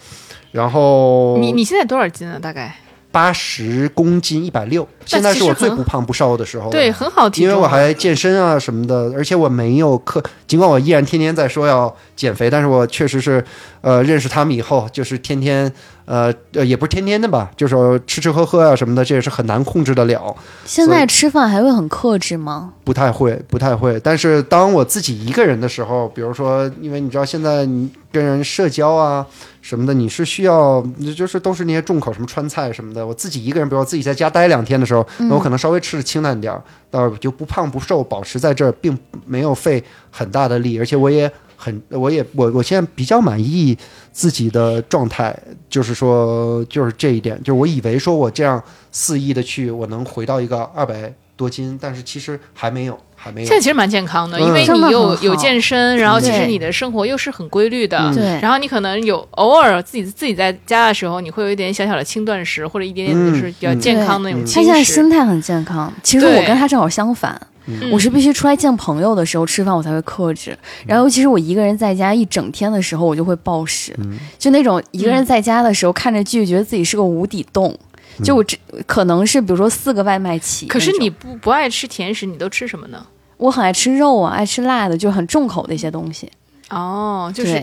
[0.53, 2.39] 然后你你现在多少斤啊？
[2.39, 2.77] 大概？
[3.11, 6.71] 八十公斤，一百六，现在是我最不胖不瘦的时候。
[6.71, 7.51] 对，很好体重。
[7.51, 13.43] 因为我还健身啊什么的，而且我没有克，尽管我依然天天在说要减肥，但是我确实是，
[13.81, 15.73] 呃，认识他们以后，就是天天，
[16.05, 22.73] 呃，呃，也不是天天的吧，就是吃吃喝喝啊什么的，这也是很难控制得了，现在吃饭还会很克制吗？
[22.83, 24.01] 不太会，不太会。
[24.01, 29.25] 但是当我自己一个人的时候，比如说，因为你知道现在你跟人社交啊
[29.63, 30.85] 什么的，你是需要，
[31.17, 33.07] 就是都是那些重口什么川菜什么的。
[33.07, 43.77] 我自己一个人，比如我自己在家待两天的时候，那我可能稍微吃的清淡点儿，倒就不胖不瘦，保持在这儿，并没有费很大的力，而且我也很，我也我我现在比较满意
[44.13, 45.37] 自己的状态，
[45.69, 52.97] 就是说就是这一点，就是我以为说我这样肆意的去，我能回到一个二百多斤，但是其实还没有，
[53.29, 53.57] 还没有现。
[53.57, 57.99] 在其实蛮健康的，嗯因为你有有健身，然后其实你的生活又是很规律的。
[57.99, 64.83] 嗯对然后你可能有偶尔自己自己在家的时候，你会有一点小小的轻断食，或者一点点就是比较嗯健康的那种他现在。
[64.83, 65.93] 心态很健康。
[66.03, 70.57] 其实我跟他正好相反，嗯我是必须出来见朋友的时候吃饭，我才会克制。
[70.87, 73.95] 然后尤其是我一个人在家一整天的时候，我就会暴食，
[74.39, 77.77] 就那种一个人在家的时候看着剧，觉得自己是个无底洞。
[78.25, 83.07] 就我这可能是比如说四个外卖起，可是你不不爱吃甜食，你都吃什么呢？
[83.39, 86.31] 我很爱吃肉啊，爱吃辣的，就很重口的一些东西。
[86.69, 87.63] 哦，就是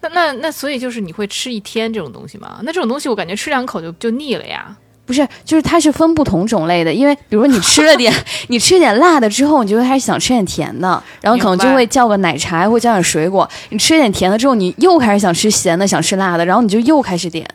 [0.00, 2.60] 那那那，所以就是你会吃一天这种东西吗？
[2.62, 4.74] 那这种东西我感觉吃两口就就腻了呀。
[5.04, 8.12] 不是，就是它是分不同种类的，因为比如说你吃了点，
[8.48, 13.48] 你吃点辣的之后，你就会开始想吃点甜的，然后可能就会叫个奶茶，或叫点水果。
[13.70, 17.48] 你吃点甜的之后，你又开始想吃咸的，想吃辣的，然后你就又开始点，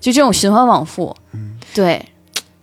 [0.00, 1.16] 就这种循环往复。
[1.72, 2.04] 对，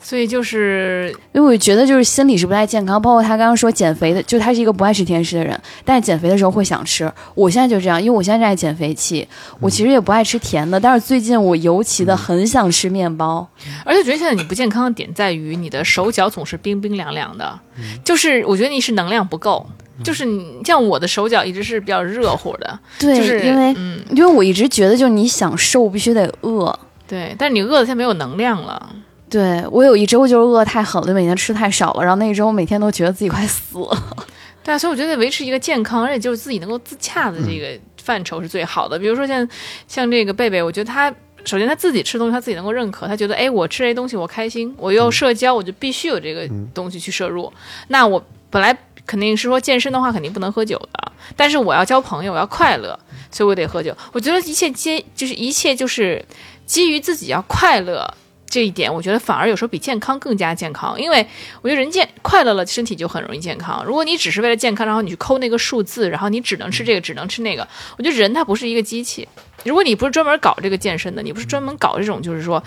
[0.06, 7.12] 所以就是因为我觉得就是心理是不太健康，包括他刚刚说减肥的，就他是一个不爱吃甜食的人，但是减肥的时候会想吃。
[7.34, 9.28] 我现在就这样，因为我现在在减肥期，
[9.60, 13.50] 我其实也不爱吃甜的，但是最近我尤其的很想吃面包。
[13.84, 17.60] 而且我觉得现在你不健康的点在于你的手脚总是冰冰凉凉的，
[18.04, 19.66] 就是我觉得你是能量不够。
[20.04, 26.78] 就是你像我的手脚一直是比较热乎的，对，就是因为、嗯因为我一直觉得就是你想瘦必须得饿。
[27.08, 28.96] 对，但是你饿的现在没有能量了。
[29.30, 34.26] 对我有一周就是饿太狠了，每天吃太少了，然后那一周每天都觉得自己快死了。
[34.64, 38.98] 对啊，所以我觉得维持一个健康，而且就是自己能够自洽的这个范畴是最好的。
[38.98, 39.48] 比如说像
[39.88, 41.14] 像这个贝贝，我觉得他
[41.44, 47.52] 首先他自己吃东西，他自己能够认可，他觉得哎，我吃这些东西我开心，我又社交，我就必须有这个东西去摄入。
[47.90, 53.00] 那我本来肯定是说健身的话，肯定不能喝酒的，但是我要交朋友，我要快乐，
[53.30, 53.96] 所以我得喝酒。
[54.14, 56.24] 我觉得一切皆就是一切就是
[56.66, 58.12] 基于自己要快乐。
[58.56, 61.28] 这一点，我觉得反而有时候比健康更加健康，因为
[61.62, 63.84] 我觉得人健快乐了，身体就很容易健康。
[63.84, 69.28] 如果你只是为了健康，然后你去抠那个数字，然后你只能吃这个，只能吃那个，我觉得人他不是一个机器。
[69.66, 72.64] 如果你不是专门搞这个健身的，你不是专门搞这种就是说，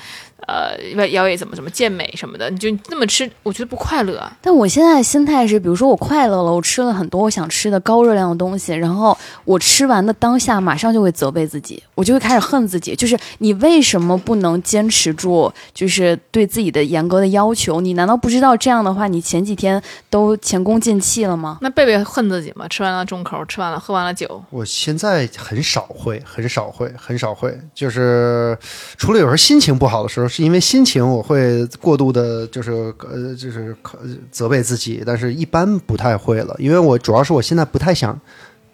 [0.49, 0.75] 呃，
[1.11, 4.19] 要要怎么怎么健美什么的，你就那么吃，我觉得不快乐。
[4.41, 17.83] 但我现在的心态是，比如说我快乐了，我吃了很多我想吃的高热量的东西，然后我吃完的当下马上就会责备自己，我就会开始恨自己，就是你为什么不能坚持住，就是对自己的严格的要求？
[17.83, 21.59] 你难道不知道这样的话，你前几天都前功尽弃了吗？
[21.61, 22.67] 那贝贝恨自己吗？
[22.69, 28.57] 吃完了重口，吃完了喝完了酒，我现在很少会，很少会，很少会，就是
[28.97, 32.71] 除了有时候心情不好的时候，是因为心情我会过度的，就是
[33.11, 33.99] 呃，就是可
[34.31, 38.17] 责备自己，但是一般不太会了，因为我主要是我现在不太想。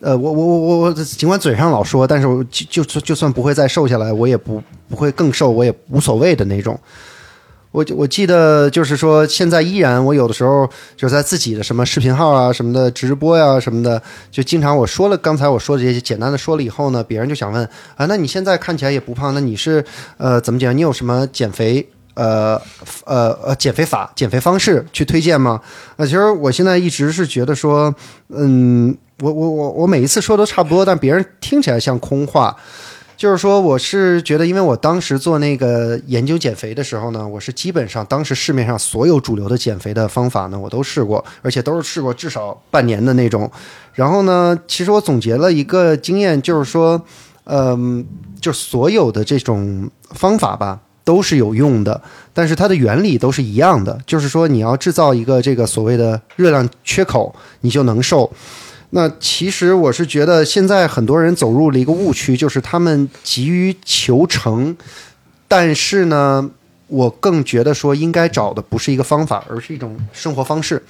[0.01, 6.79] 呃，我我我我我，尽管嘴上老说，但是我就就就算不会再瘦下来，我也不不会更瘦，我也无所谓的那种。
[7.75, 14.01] 我我记得就是说，现在依然我有的时候就在自己的什么视频号啊什么的直播呀、什么的，
[14.31, 19.85] 就经常我说了刚才我说的这些简单的说了以后呢，别人就想问啊，那你现在看起来也不胖，那你是
[20.19, 20.77] 呃怎么讲？
[20.77, 21.85] 你有什么减肥？
[22.15, 22.57] 呃
[23.07, 25.61] 呃呃，减肥法、减肥方式去推荐吗？
[25.97, 27.93] 啊，其实我现在一直是觉得说，
[28.29, 32.57] 嗯，我我我我每一次说都差不多，但别人听起来像空话。
[33.17, 43.51] 就是说，我是觉得，因为我当时做那个研究减肥的时候呢，我是基本上当时市面上所有主流的减肥的方法呢，我都试过，而且都是试过至少半年的那种。
[43.93, 47.01] 然后呢，其实我总结了一个经验，就是说，
[47.45, 48.05] 嗯，
[48.41, 52.01] 就所有的这种方法吧，都是有用的，
[52.33, 58.31] 但是它的原理都是一样的，就是说你要制造一个这个所谓的热量缺口，你就能瘦。
[58.97, 64.77] 那其实我是觉得，现在很多人走入了一个误区，就是他们急于求成，
[65.49, 66.49] 但是呢，
[66.87, 70.81] 我更觉得说应该找的不是一个方法，而是一种生活方式。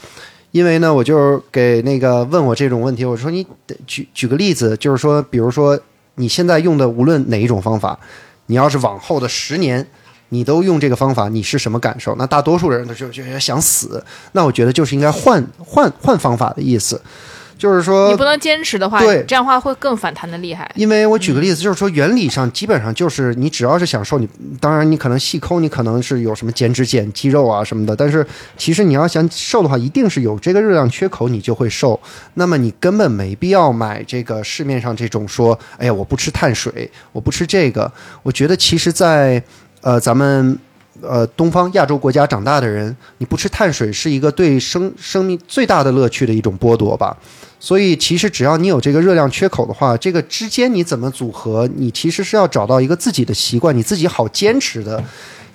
[0.50, 3.46] 因为呢，我就给那个问我这种问题，我说你
[3.86, 5.80] 举举个例子，就是说，比如说
[6.16, 7.98] 你现在用的无论哪一种方法，
[8.46, 9.86] 你要是往后的十年。
[10.30, 12.12] 你都用这个方法，你是什么感受？
[12.16, 14.04] 那大多数人都就就就想死。
[14.32, 17.00] 那我觉得就是应该换换换方法的意思，
[17.56, 20.70] 就是说你不能坚持的话，对这样的话会更反弹的厉害。
[20.74, 24.28] 因为我举个例子，就是说原理上基本上就是你只要是想瘦，你
[24.60, 28.26] 当然你可能细抠，你可能是有什么减脂减肌肉啊什么的，但是
[28.56, 31.98] 其实你要想瘦的话，一定是有这个热量缺口，你就会瘦。
[32.34, 37.90] 那么你根本没必要买这个市面上这种说，哎呀我不吃碳水，我不吃这个。
[38.22, 39.42] 我觉得其实在，
[39.80, 40.58] 呃咱们。
[41.08, 47.16] 呃，东方亚洲国家长大的人，你不吃碳水是一个对生生命最大的乐趣的一种剥夺吧。
[47.60, 55.02] 所以其实只要你有这个热量缺口的话，这个之间你怎么组合，你其实是要找到一个自己的习惯，你自己好坚持的。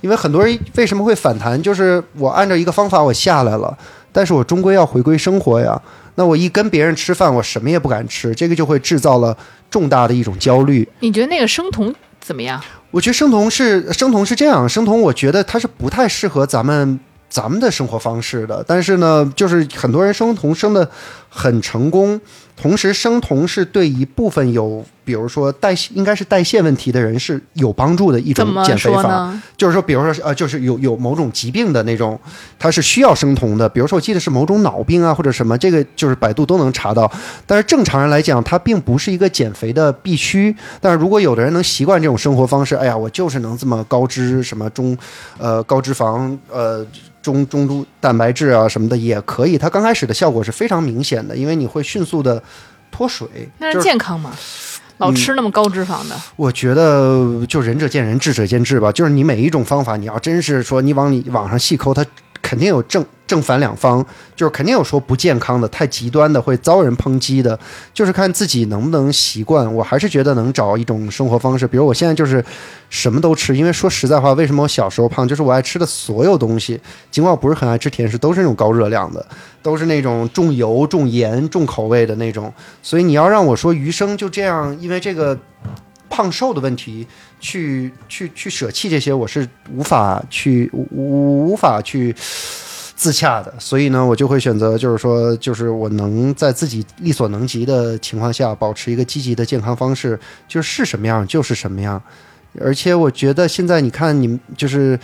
[0.02, 3.78] 因为很多人为什么会反弹，就是我按照一个方法我下来了，
[4.12, 5.80] 但是我终归要回归生活呀。
[6.16, 9.38] 那我一跟别人吃饭，我什么也不敢吃，这个就会制造了
[9.70, 10.88] 重大的一种焦虑。
[11.02, 12.62] 你觉得那个生酮怎么样？
[12.92, 18.64] 我觉得生酮是生酮是这样，生酮我觉得它是不太适合咱们咱们的生活方式的。
[18.68, 20.90] 但是呢，就是很多人生酮生的
[21.30, 22.20] 很成功，
[22.58, 29.32] 同时生酮是对一部分有，比如说代谢应该是代谢问题的人是有帮助的一种减肥法。
[29.56, 32.20] 就是说，比如说呃，就是有有某种疾病的那种，
[32.58, 33.70] 它是需要生酮的。
[33.70, 37.12] 比如说，我记得是某种脑病啊，或者什么，这个就是百度都能查到。
[37.46, 40.56] 但是正常人来讲，它并不是一个减肥的必须。
[40.82, 44.98] 但是如果有的人能习惯这种生活方式，哎呀，我就是能这么高脂什么中，
[45.38, 46.86] 呃高脂肪呃
[47.22, 49.58] 中中度蛋白质啊什么的也可以。
[49.58, 52.42] 它刚开始的效果是非常明显的，因为你会迅速的
[52.92, 53.28] 脱水。
[53.60, 54.32] 那是是健康吗？
[54.98, 58.92] 老吃那么高脂肪的，我觉得就仁者见仁，智者见智吧。
[58.92, 62.06] 就是你每一种方法，你要真是说你往你网上细抠，它
[62.50, 64.04] 肯定有正正反两方，
[64.36, 67.58] 就是肯定有说不健康的、太极端的会遭人抨击的，
[67.94, 69.72] 就是看自己能不能习惯。
[69.72, 72.44] 我还是觉得能找一种生活方式，比如我现在就是
[72.90, 76.82] 什么都吃，因为说实在话，为什么我小时候胖，就是我爱吃的所有东西，
[77.12, 79.24] 尽管我不是很爱吃甜食，都是那种高热量的，
[79.62, 82.52] 都是那种重油、重盐、重口味的那种。
[82.82, 85.38] 所以你要让我说余生就这样，因为这个
[86.10, 87.06] 胖瘦的问题
[87.40, 92.14] 去去去舍弃这些，我是无法去无无法去
[92.96, 93.54] 自洽的。
[93.60, 102.02] 所以呢，我就会选择，就是说，就是我能在自己力所能及的情况下，保持一个积极的健康方式，就是是什么样就是什么样。
[102.60, 105.00] 而且我觉得现在你看，你们就是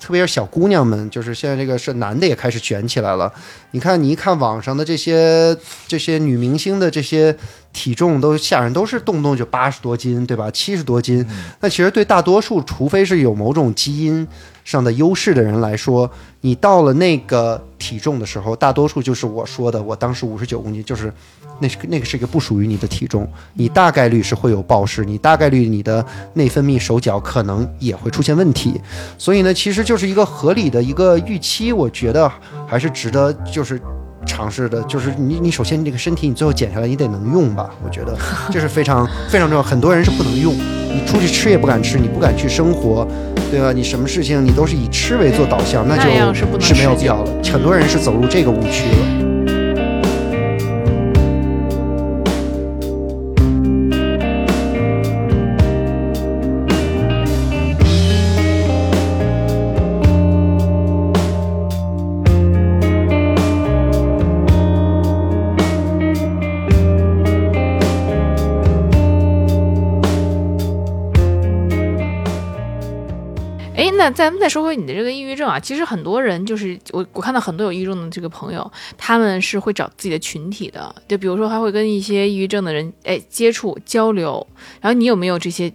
[0.00, 3.32] 特别是小姑娘们，就是现在这个是男的也开始卷起来了。
[3.72, 5.56] 你看，你一看网上的这些
[5.88, 7.36] 这些女明星的这些
[7.72, 10.48] 体重都吓人，都是动不动就八十多斤，对吧？
[10.50, 11.26] 七十多斤。
[11.60, 14.26] 那其实对大多数，除非是有某种基因
[14.64, 16.10] 上的优势的人来说，
[16.40, 21.12] 你到了那个体重的时候，大多数就是我说的，我当时五十九公斤，就是
[21.60, 28.80] 那是那个是一个不属于你的体重，你大概率是会有暴食，你大概率你的内分泌手脚可能也会出现问题。
[29.18, 32.30] 所以呢，其实就是一个合理的一个预期，我觉得
[32.66, 33.80] 还是值得就是
[34.26, 34.82] 尝试的。
[34.84, 38.16] 就是你你首先你这个身体你最后减下来你得能用吧，我觉得
[38.50, 39.62] 这是非常非常重要。
[39.62, 40.54] 很多人是不能用，
[40.94, 43.06] 你出去吃也不敢吃，你不敢去生活，
[43.50, 43.72] 对吧？
[43.72, 46.04] 你什么事情你都是以吃为做导向，那就
[46.60, 47.30] 是没有必要了。
[47.52, 49.23] 很多人是走入这个误区了。
[74.04, 84.46] 那咱们再说回你的这个抑郁症啊，其实很多人就是我我看到很多有抑郁症的这个朋友，他们是会找自己的群体的，就比如说他会跟一些抑郁症的人哎接触交流，
[84.82, 85.72] 然后你有没有这些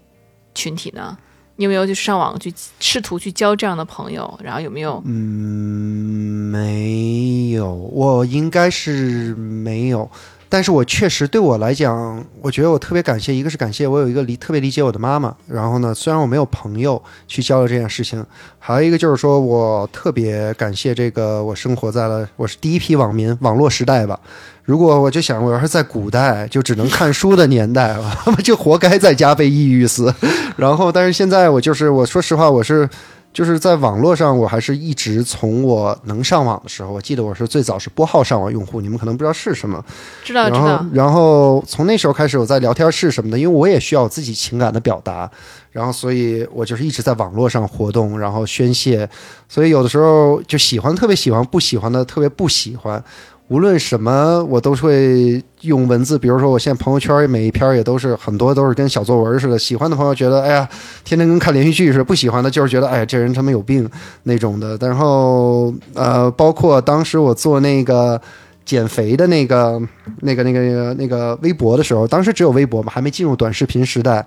[0.53, 1.17] 群体呢？
[1.55, 4.39] 你有没有就上网去试图去交这样的朋友？
[4.43, 5.01] 然后有没有？
[5.07, 10.07] 嗯，没有，我应该是没有。
[10.51, 18.25] 但是我确实对我来讲，我觉得我特别感谢，一个是感谢我有一个理特别理解我的妈妈，然后呢，虽然我没有朋友去交流这件事情，
[18.57, 24.19] 还有一个就是说我特别感谢这个我生活在了我是第一批网民网络时代吧。
[24.63, 27.95] 如果我就想我要是在古代就只能看书的年代，
[28.25, 30.11] 我就活该在家被抑郁死。
[30.57, 32.89] 然后，但是现在我就是我说实话，我是。
[33.31, 39.83] 就是在网络上，我还是一直从我能上网的时候，我记得我是最早是拨号上网用户，你们可能不知道是什么。
[40.23, 45.29] 知道知道，，然后从那时候开始，我在聊天室什么的，因为我也需要我自己情感的表达，
[45.71, 49.07] 然后所以我就是一直在网络上活动，然后宣泄，
[49.47, 53.03] 所以有的时候就喜欢特别喜欢，不喜欢的特别不喜欢。
[53.49, 59.57] 无论什么，我都会用文字，比如说我现在朋友圈每一篇也都是很多都是跟小作文似的。
[59.57, 60.69] 喜欢的朋友觉得，哎呀，
[61.03, 63.89] 天天跟看连续剧似的；不喜欢的，就是觉得，哎呀，这人他妈有病
[64.21, 64.77] 那种的。
[64.79, 68.21] 然后，呃，包括当时我做那个
[68.63, 69.81] 减肥的那个、
[70.19, 74.23] 那个、那个、那个、那个微博的时候，当时只有微博嘛，还没进入短视频时代。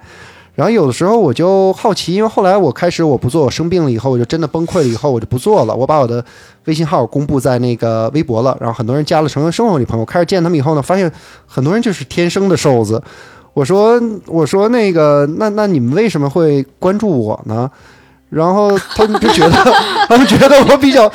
[0.55, 5.75] 然后有的时候我就好奇，因为后来我开始我不做，我生病了以后，我就真的崩溃了，以后我就不做了。
[5.75, 6.23] 我把我的
[6.67, 10.05] 微信号公布在那个微博了，然后很多人加了成为生活里朋友。
[10.05, 11.11] 开始见他们以后呢，发现
[11.47, 13.03] 很多人就是天生的瘦子。
[13.55, 17.71] 我说我说那个那那你们为什么会关注我呢？
[18.29, 19.57] 然后他们就觉得
[20.07, 21.11] 他们觉得我比较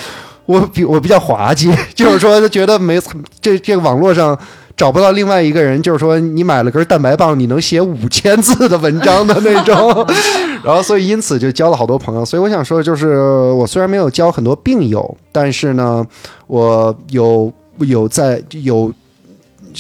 [0.47, 2.99] 我比我比较滑稽，就是说他觉得没
[3.39, 4.35] 这这个网络上。
[4.77, 10.05] 找不到另外一个人，就是说你买了根蛋白棒，你能写五千字的文章的那种，
[10.63, 12.23] 然后所以因此就交了好多朋友。
[12.23, 13.17] 所以我想说，就是
[13.53, 16.05] 我虽然没有交很多病友，但是呢，
[16.45, 18.93] 我有有在有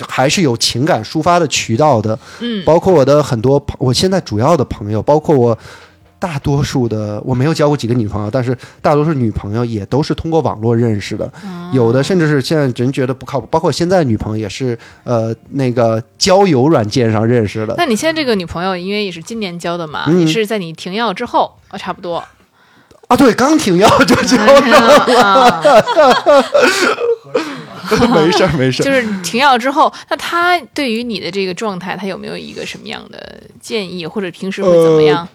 [0.07, 5.55] 还是有情感抒发的渠道的，嗯，包括我的很多朋，我现在主要的朋友，包括我
[6.19, 11.31] 大多数的，我没有交过几个女朋友，但是大多数女朋友也都是通过网络认识的，
[11.73, 17.75] 有的甚至是现在人觉得不靠谱，包括现在女朋友也是呃那个交友软件上认识的。
[17.77, 22.23] 那你现在这个女朋友，因为也是今年交的嘛，嗯你是在你停药之后啊，差不多。
[23.07, 25.63] 啊，对，刚停药就交上了，
[28.13, 28.85] 没事儿没事儿。
[28.85, 35.25] 就是停药之后，那他对于你的这个状态，他有没有一个什么样的建议，或者平时会怎么样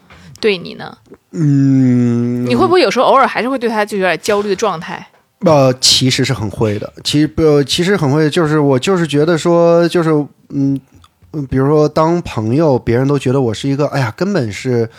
[0.43, 0.99] 对你呢？
[1.31, 5.07] 嗯，你会不会有时候偶尔还是会对他就有点焦虑的状态？
[5.45, 10.11] 呃，其实是很会的，其实不，其实很会，就是我就是觉得说，就是
[10.49, 10.79] 嗯，
[11.33, 14.91] 嗯比如说当朋友，别人都觉得我是一个，哎呀，根本是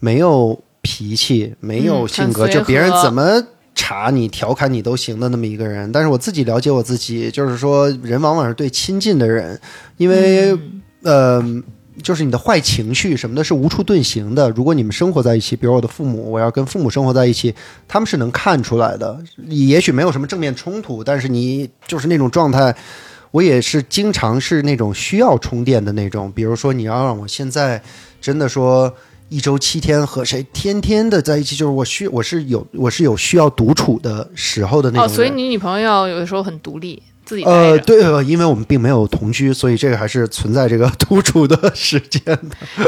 [0.00, 3.42] 没有脾气、没有嗯性格，就别人怎么
[3.74, 5.90] 查你、调侃你都行的那么一个人。
[5.90, 9.58] 但是我自己了解我自己，就是说，人往往是对亲近的人，
[9.96, 11.62] 因为、嗯呃。
[12.02, 14.48] 就是你的坏情绪什么的是无处遁形的。
[14.50, 17.54] 如果你们生活在一起，比如我的父母，我要跟父母生活在一起，
[17.86, 19.18] 他们是能看出来的。
[19.48, 22.74] 也许没有什么正面冲突，但是你就是那种状态，
[23.30, 26.30] 我也是经常是那种需要充电的那种。
[26.32, 27.82] 比如说，你要让我现在
[28.20, 28.92] 真的说
[29.28, 42.40] 一周七天和谁天天的在一起，就是我需我是有我是有需要独处的时候的那种哦，所以你女朋友有的时候很独立，自己呃，对，呃因为我们并没有同居，所以这个还是存在这个 独处的时间的。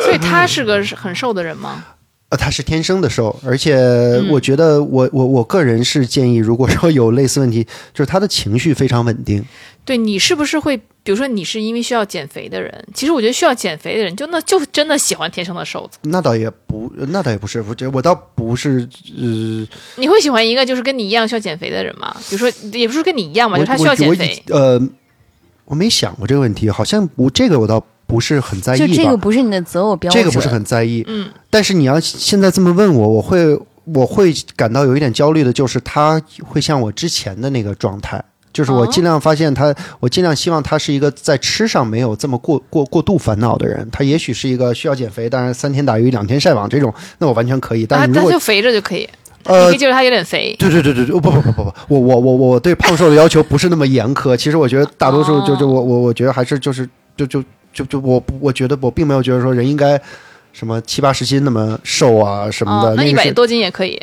[0.02, 1.84] 所以他是个很瘦的人吗？
[2.30, 7.62] 呃，他是天生的瘦，而且嗯我觉得我我我个人是建议，如果说有类似问题，
[7.94, 9.44] 就是他的情绪非常稳定。
[9.84, 15.98] 对你是不是会，比如说你是因为需要减肥的人，其实我觉得需要减肥的人就那就真的喜欢天生的瘦子。
[16.02, 18.88] 那倒也不，那倒也不是，我这我倒不是，
[19.18, 22.16] 呃，你会喜欢一个就是跟你一样需要减肥的人吗？
[22.30, 24.40] 比如说，也不是跟你一样吧，就是他需要减肥。
[24.50, 24.80] 呃，
[25.64, 31.02] 我没想过这个问题，好像我这个我倒不是很在意，就这个不是你的择偶标准，这个不是很在意。
[31.08, 38.22] 嗯，但是你要现在这么问我，我会我会感到有一点焦虑的，就是他会像我之前的那个状态。
[38.52, 43.88] 就是我哦尽量发现他，我尽量希望他是一个在吃上没有这么过过过度烦恼的人。
[43.90, 47.86] 他也许是一个需要减肥，但是三天打鱼两天晒网这种，那我完全可以。
[47.86, 49.08] 但啊，是如果、他就肥着就可以，
[49.44, 50.54] 你呃可以接受他有点肥。
[50.58, 54.36] 对对对对对，不不不不不，我我我我对胖瘦的要求不是那么严苛。
[54.36, 57.42] 其实我觉得大多数就就我我我觉得还是就是就就
[57.72, 60.00] 就就我我觉得我并没有觉得说人应该
[60.52, 64.00] 什么七八十斤那么瘦啊什么的，哦，那一百多斤也可以。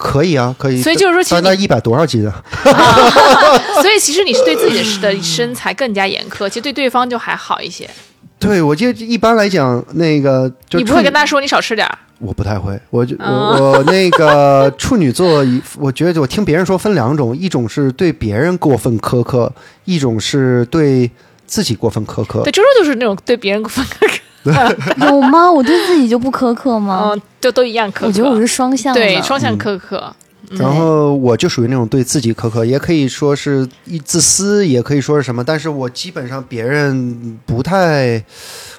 [0.00, 0.80] 可以啊可以。
[0.80, 2.40] 所以就是说其实但那一百多少斤啊？
[3.82, 7.90] 所以其实你是对自己的的身材更加严苛，其实对对方就还好一些。
[8.38, 11.98] 对，我就一般来讲，那个就你不会跟他说你少吃点儿。
[12.20, 15.44] 我不太会，我就我哦我那个处女座，
[15.78, 19.52] 我觉得我听别人说分两种，一种是对别人过分苛刻，
[19.84, 21.10] 一种是对
[21.46, 22.52] 自己过分苛刻对，。
[22.52, 24.17] 周周就是那种对别人过分苛刻，
[25.00, 25.50] 有吗？
[25.50, 27.12] 我对自己就不苛刻吗？
[27.14, 28.06] 嗯，就都一样苛刻。
[28.06, 30.12] 我觉得我是双向的，对双向苛刻。
[30.14, 30.18] 嗯
[30.52, 38.24] 然后我就属于那种对自己苛刻，也可以说是一自私，也可以说是什么，但是我基本上别人不太，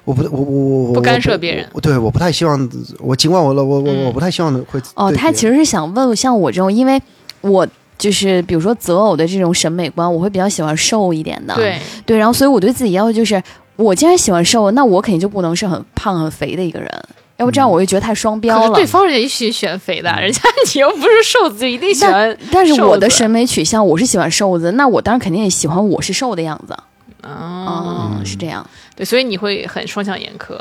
[0.03, 6.99] 我不我我我不干涉别人我对，我不太希望，我尽管我我我嗯我不太希望会哦，他其实是想问像我这种，因为
[7.41, 7.67] 我
[7.99, 11.53] 就是比如说择偶的这种审美观，我会比较喜欢瘦一点的。
[11.53, 13.39] 对，对，然后所以我对自己要求就是，
[13.79, 17.03] 我既然喜欢瘦，那我肯定就不能是很胖很肥的一个人，
[17.37, 18.61] 要不这样我就觉得太双标了。
[18.61, 20.41] 可是对方人家也许选肥的， 人家
[20.73, 22.37] 你又不是瘦子，就一定喜欢。
[22.51, 26.75] 但是我的审美取向，我是喜欢瘦子，那我当然肯定也喜欢我是瘦的样子。
[27.23, 28.69] 哦，嗯，是这样。
[28.95, 30.57] 对，所以你会很双向严苛。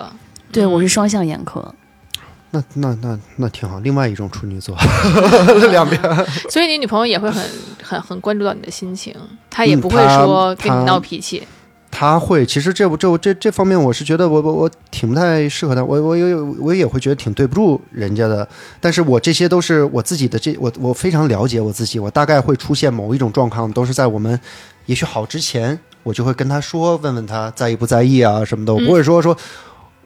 [0.53, 1.61] 对，我是双向严苛。
[2.51, 3.79] 那那那那挺好。
[3.81, 4.75] 另外一种处女座，
[5.71, 6.01] 两边
[6.49, 7.45] 所以你女朋友也会很
[7.83, 9.15] 很很关注到你的心情，
[9.51, 11.43] 她也嗯不会说跟你闹脾气。
[11.91, 18.47] 他会，其实这这这这方面，我是觉得我我我挺不太适合他，我我有我也会觉得挺对不住人家的。
[18.81, 24.39] 但是我这些都是我自己的这我我非常了解我自己，我大概会出现某一种状况，都是在我们
[24.87, 29.37] 也许好之前，我就会跟他说，问问他在意不在意啊什么的，我不会说说。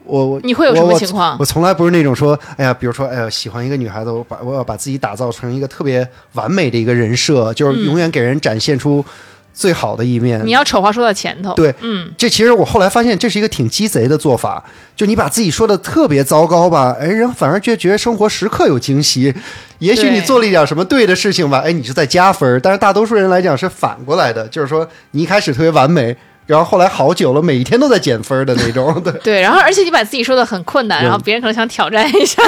[0.05, 1.45] 我我你会有什我我么情况我？
[1.45, 9.05] 从来不是那种说，哎呀，比如说，哎呀，喜欢一个女孩子，我把我要把自己打造成一个特别完美的一个人设，就是嗯永远给人展现出
[9.53, 10.43] 最好的一面。
[10.45, 11.53] 你要丑话说到前头。
[11.53, 14.63] 对嗯，这其实我后来发现，这是一个挺鸡贼的做法。
[14.95, 19.33] 就你把自己说的特别糟糕吧，哎，人反而觉觉得生活时刻有惊喜。
[19.79, 22.59] 也许你做了一点什么对的事情吧，哎，你是在加分。
[22.63, 26.15] 但是大多数人来讲是反过来的，就是说你一开始特别完美，
[26.45, 28.93] 然后后来好久了，每一天都在减分的那种。
[29.01, 32.43] 对，对，然后而且你把自己说的很困难，然后别人可能想挑战一下。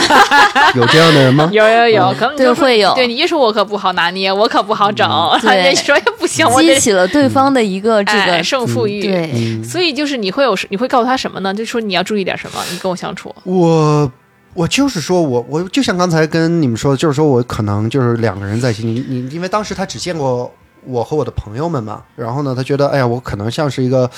[0.76, 1.50] 有这样的人吗？
[1.54, 5.08] 有有有，可能你就会有对你一说我可不好拿捏，我可不好整，
[5.41, 9.02] 对 人家说也不行，我激起了对方的一个这哎个胜负欲。
[9.02, 11.54] 对，嗯，所以就是你会有你会告诉他什么呢？
[11.54, 13.34] 就说你要注意点什么，你跟我相处。
[13.43, 14.12] 我
[14.54, 20.54] 我就是说我我就像刚才跟你们说的，就是说我可能就是两个人在一起，你你因为当时他只见过。
[20.88, 24.09] 我和我的朋友们嘛，然后呢，他觉得，哎呀，我可能像是一个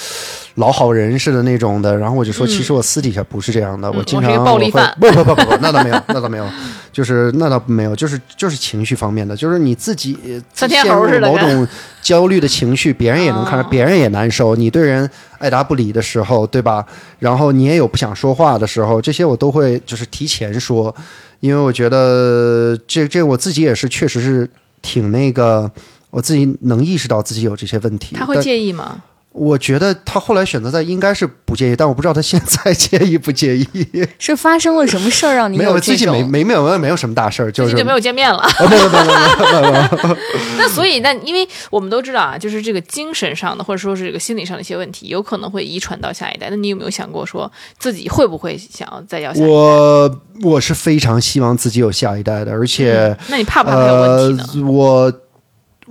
[0.56, 6.46] 老好人似的那种的，然后我就说，嗯其实我私底下不是这样的，嗯我经常我会暴力犯不不不不不，那倒没有，那倒没有，
[6.92, 10.18] 就是那倒没有，就是就是情绪方面的，就是你自己
[10.54, 11.68] 陷入某种
[12.02, 14.56] 焦虑的情绪，别人也能看哦着，别人也难受。
[14.56, 16.86] 你对人爱答不理的时候，对吧？
[17.20, 20.94] 然后你也有不想说话的时候，这些我都会就是提前说，
[21.40, 24.50] 因为我觉得这这我自己也是确实是
[24.82, 25.70] 挺那个，
[26.10, 28.16] 我自己能意识到自己有这些问题。
[28.16, 29.04] 他会介意吗？
[29.34, 33.68] 我觉得他后来选择在应该是不介意，但我不知道他现在介意不介意。
[34.18, 36.30] 是发生了什么事儿让你没有，这最近没种？
[36.32, 38.40] 没没有没有什么大事儿，就是就没有见面了。
[38.40, 40.18] 啊，没有没有没有没有没有，
[40.58, 46.48] 那所以，那因为我们都知道啊，就是这个精神上的，或者说是这个心理上的一些问题，有可能会遗传到下一代。
[46.50, 49.48] 那你有没有想过，说自己会不会想要再要下一代？
[49.48, 53.16] 我我是非常希望自己有下一代的，而且。
[53.28, 54.66] 那你怕不怕他有问题呢？
[54.66, 55.14] 呃，我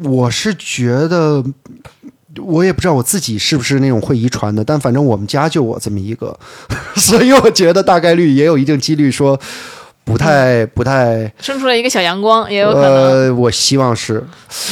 [0.03, 1.44] 我是觉得，
[2.38, 6.38] 我也不知道我自己是不是那种会遗传的，但反正我们家就我这么一个，
[6.97, 9.40] 所以我觉得大概率也有一定几率说
[10.07, 11.30] 不太不太。
[11.40, 12.92] 生出来一个小阳光也有可能。
[12.92, 14.24] 呃，我希望是，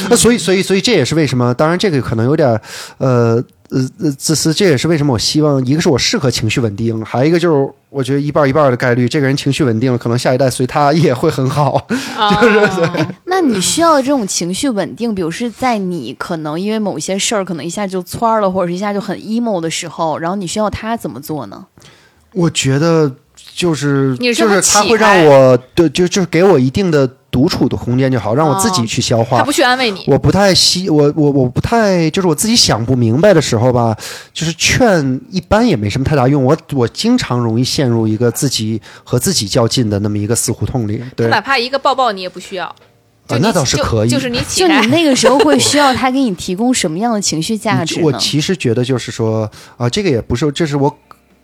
[0.09, 2.49] 那所以所以所以这也是为什么，当然这个可能有点
[2.99, 11.85] 呃呃呃自私，这也是为什么我希望一个是我适合情绪稳定，还有一个就是我觉得一半一半的概率，这个人情绪稳定了，可能下一代随他也会很好。
[12.41, 12.89] 就是
[13.27, 21.65] 那你需要这种情绪稳定，比如是在你可能因为某些事儿，可能一下就蹿儿了，或者是一下就很 emo 的时候，然后你需要他怎么做呢？
[22.33, 23.11] 我觉得
[23.55, 29.37] 就是就是他会让我对就就是给我一定的独处的空间就好，让我自己去消化。
[29.37, 30.03] 他不去安慰你。
[30.07, 33.95] 我不太希我我我不太就是我自己想不明白的时候吧，
[34.33, 36.43] 就是劝一般也没什么太大用。
[36.43, 41.01] 我我经常容易陷入一个自己和自己较劲的那么一个死胡同里。
[41.15, 42.65] 对，哪怕一个抱抱你也不需要。
[43.27, 48.13] 啊那倒是可以就是你 就你那个时候会需要他给你提供什么样的情绪价值我？
[48.19, 50.95] 其实觉得就是说啊、这个也不是，这是我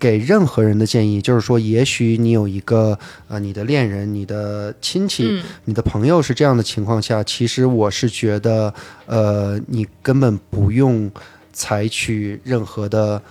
[0.02, 2.98] 给任何人的建议，就是说，也许你有一个
[3.28, 8.74] 呃，你的恋人、你的亲戚、嗯你的朋友是这样的情况下，其实我是觉得，
[9.06, 11.10] 呃，你根本不用
[11.54, 13.22] 采取任何的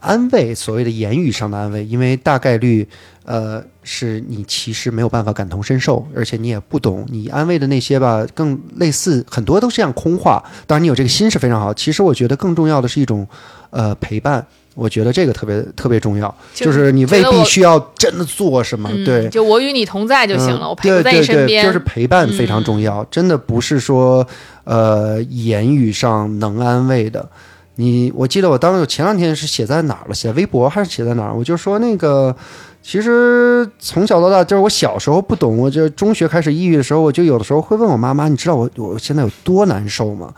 [0.00, 2.86] 安慰，所谓的言语上的安慰，因为大概率。
[3.22, 10.42] 呃，是你其实没有办法感同身受，而且你也不懂，你安慰的那些吧，更类似很多都是这样空话。
[10.66, 11.72] 当然，你有这个心是非常好。
[11.72, 13.24] 其实我觉得更重要的是一种
[13.68, 14.44] 呃陪伴，
[14.74, 19.28] 我觉得这个特别特别重要，就就是你未必需要真的做什么，嗯对。
[19.28, 21.64] 就我与你同在就行了，嗯我陪在你身边。
[21.64, 24.26] 嗯就是陪伴非常重要，真的不是说
[24.64, 27.28] 呃言语上能安慰的。
[27.76, 30.14] 你我记得我当时前两天是写在哪儿了？
[30.14, 31.34] 写在微博还是写在哪儿？
[31.34, 32.34] 我就说那个，
[32.82, 40.32] 其实从小到大，就是我小时候不懂，我就中学开始抑郁的时候，我就有的时候会问我妈妈，你知道我我现在有多难受吗？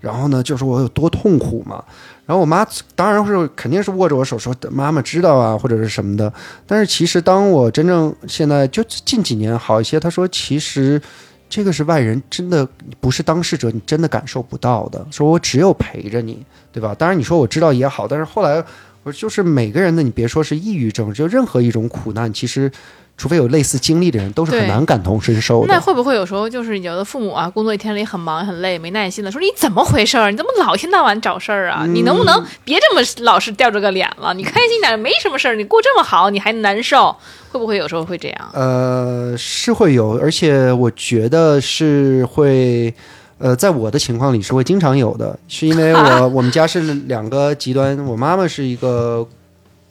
[0.00, 1.82] 然后呢，就是我有多痛苦吗？
[2.26, 2.66] 然后我妈
[2.96, 6.32] 当然是肯定是握着我手说妈妈知道啊，或者是什么的。
[6.66, 11.00] 但是其实当我真正现在就近几年好一些，她说其实
[11.48, 12.68] 这个是外人真的
[13.00, 15.06] 不是当事者，你真的感受不到的。
[15.12, 16.92] 说我只有陪着你，对吧？
[16.98, 18.62] 当然你说我知道也好，但是后来
[19.04, 22.68] 我就是每个人的，你别说是抑郁症，就任何一种苦难，其实
[23.16, 25.68] 除非有类似经历的人，都是很难感同身受的。
[25.68, 30.30] 那会不会有时候就是有的父母啊，工作一天里很忙很累，没耐心的说你怎么回事儿？
[30.30, 31.86] 你怎么老一天到晚找事儿啊？
[31.86, 34.34] 你能不能别这么老是吊着个脸了？
[34.34, 37.16] 你开心点，没什么事儿，你过这么好，你还难受？
[37.50, 38.50] 会不会有时候会这样？
[38.52, 42.92] 呃，是会有，而且我觉得是会，
[43.38, 49.28] 呃，在我的情况里是会经常有的，是因为我 我们家是两个极端，我妈妈是一个我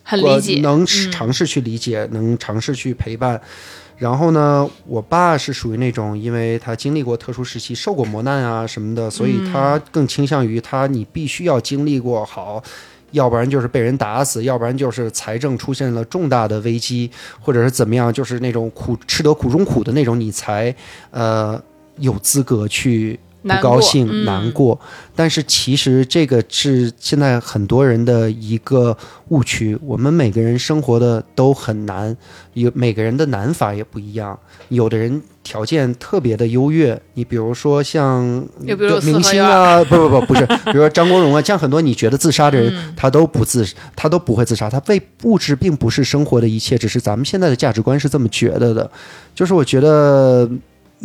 [0.06, 3.42] 很理解，能嗯尝试去理解，能尝试去陪伴。
[3.98, 12.62] 然后呢，我爸是属于那种，因为他经历过特殊时期，受过磨难啊什么的，所以他更倾向于他你必须要经历过好，
[13.12, 20.76] 要不然就是被人打死，要不然就是财政出现了重大的危机，或者是怎么样，就是那种苦吃得苦中苦的那种，你才
[21.12, 21.60] 呃
[22.00, 23.18] 有资格去
[23.48, 24.80] 不高兴、嗯难过。
[25.16, 28.98] 但是其实这个是现在很多人的一个
[29.30, 32.16] 误区，我们每个人生活的都很难，
[32.54, 34.38] 有每个人的难法也不一样。
[34.70, 38.24] 有的人条件特别的优越，你比如说像
[39.04, 43.66] 明星啊， 不不不不是，比如说张国荣啊，像很多你觉得自杀的人，嗯他都不自，
[43.96, 48.90] 他都不会自杀，他被物质并不是生活的一切，只是咱们现在的价值观是这么觉得的。
[49.34, 50.50] 就是我觉得，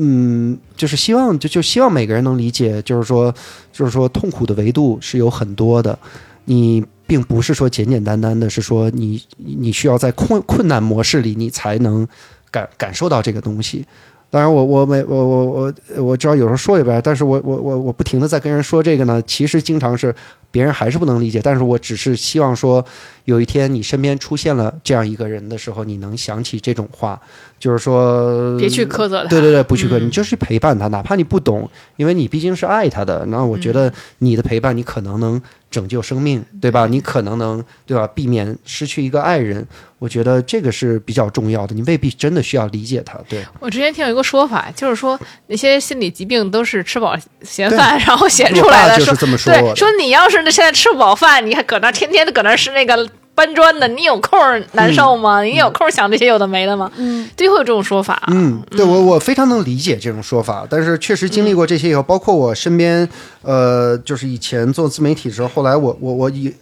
[0.03, 3.34] 嗯，就是希望就就希望每个人能理解，就是说，
[3.70, 5.98] 就是说痛苦的维度是有很多的，
[6.46, 12.09] 你并不是说简简单单的是说你你需要在困困难模式里你才能
[12.51, 13.84] 感感受到这个东西。
[14.30, 15.74] 当然我，我每我我我
[16.05, 20.14] 我知道有时候说一遍，但是我我我我不停的在跟人说这个呢，其实经常是
[20.51, 22.84] 别人还是不能理解，但是我只是希望说，
[23.24, 27.20] 有一天你身边出现了这样一个人的时候，你能想起这种话，
[27.59, 29.28] 就是说别去苛责他。
[29.28, 33.24] 对对对，不去苛，嗯你就是陪伴他，哪怕你不懂，因为你毕竟是爱他的。
[33.26, 35.40] 那我觉嗯得你的陪伴，你可能能
[35.70, 36.86] 拯救生命，对吧？
[36.86, 39.66] 你可能能对吧，避免失去一个爱人。
[40.01, 43.20] 我觉得这个是比较重要的，你未必真的需要理解他。
[43.28, 53.09] 对，我之前听有一个说法，就是说那些心理疾病都是吃饱闲饭然后闲出来的，就是这么说对，说你要是那现在吃不饱饭，你还搁那天天的搁那吃那个
[53.41, 54.38] 搬砖的，你有空
[54.72, 55.41] 难受吗？
[55.41, 56.93] 你有空想这些有的没的吗？
[56.97, 58.22] 嗯，对，会有这种说法。
[58.26, 63.09] 嗯，对我我非常能理解这种说法，但是确实经历过这些以后，包括我身边，
[63.41, 66.55] 呃，就是以前做自媒体的时候，后来我我我以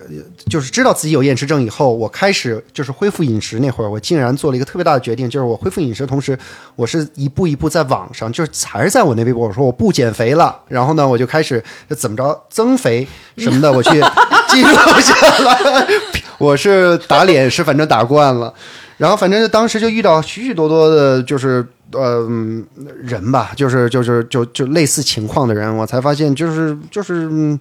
[0.49, 6.39] 就是知道自己有厌食症以后，我开始就是恢复饮食那会儿，我竟然做了一个特别大的决定，就是我恢复饮食的同时，
[6.77, 11.61] 我是一步一步在网上，就是还是在我那微博，我说我不减肥了，然后呢，我就开始
[11.97, 13.05] 怎么着增肥
[13.37, 13.91] 什么的，我去
[14.49, 14.71] 记录
[15.01, 15.59] 下来，
[16.39, 16.68] 我是
[17.09, 18.53] 打脸是反正打惯了。
[18.97, 22.67] 然后反正就当时就遇到许许多多的，就是呃嗯
[23.01, 27.57] 人吧，就是就是就就类似情况的人，我才发现就是就是、嗯、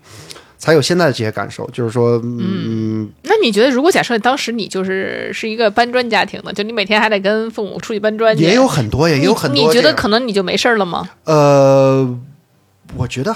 [0.58, 9.68] 才有现在的这些感受，就是说嗯那你觉得，如果假设当时你就是是一个搬砖家庭的，就你每天还得跟父母出去搬砖，也有很多，也有很多你。
[9.68, 11.08] 你觉得可能你就没事儿了吗？
[11.26, 12.18] 呃，
[12.96, 13.32] 我觉得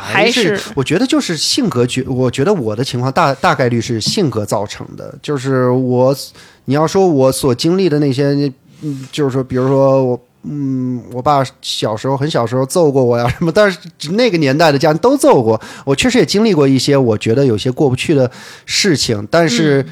[0.00, 6.16] 还还是我觉得就是性格决，我觉得我的情况大大概率是性格造成的，就是我，
[6.64, 10.20] 你要说我所经历的那些，嗯，就是说，比如说我。
[10.42, 13.78] 嗯，我爸小时候很小时候揍过我呀什么，但是
[14.12, 18.30] 那个年代的家人都揍过我，确实也经历过一些我觉得有些过不去的
[18.64, 19.84] 事情，但是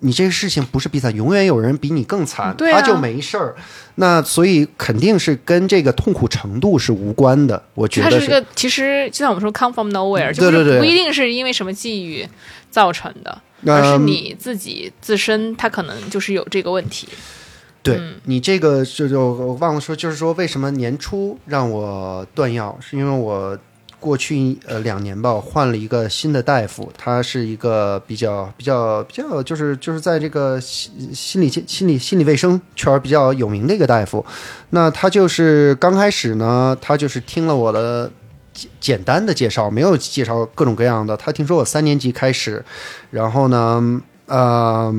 [0.00, 3.54] 你这个事情不是比惨，永远有人比你更惨，对啊他就没事儿。
[3.96, 12.28] 那所以肯定是跟这个痛苦程度是无关的，我觉得它是一个，其实就像我们说 come from nowhere，就是不一定是因为什么际遇
[12.70, 17.08] 造成的，而是嗯你自己自身，他可能就是有这个问题。
[17.82, 23.56] 对、嗯你这个就就我忘了说，就是说为什么年初让我断药，是因为我
[24.06, 34.24] 过去呃两年吧，换了一个新的大夫，他是一个比较比较比较就是就是在这个心心理心理心理卫生圈比较有名的一个大夫。
[34.70, 38.10] 那他就是刚开始呢，他就是听了我的。
[38.56, 41.14] 简简单的介绍，没有介绍各种各样的。
[41.14, 42.64] 他听说我三年级开始，
[43.10, 44.90] 然后呢，呃，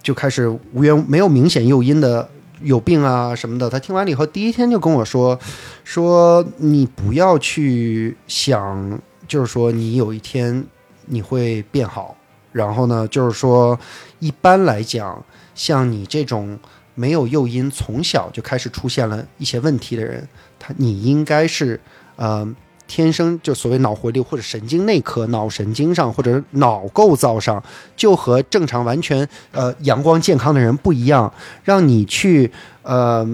[0.00, 2.28] 就开始无缘没有明显诱因的
[2.62, 3.68] 有病啊什么的。
[3.68, 5.38] 他听完了以后，第一天就跟我说，
[5.84, 10.64] 说你不要去想，就是说你有一天
[11.06, 12.16] 你会变好。
[12.52, 13.78] 然后呢，就是说
[14.18, 16.58] 一般来讲，像你这种
[16.94, 21.80] 没有诱因，从小就开始出现了一些问题的人，他你应该是
[22.16, 22.48] 呃。
[22.90, 27.62] 天生就所谓脑回路或者神经内科、脑神经上或者脑构造上，
[27.96, 31.32] 就和正常完全呃阳光健康的人不一样，
[31.62, 32.50] 让你去
[32.82, 33.24] 呃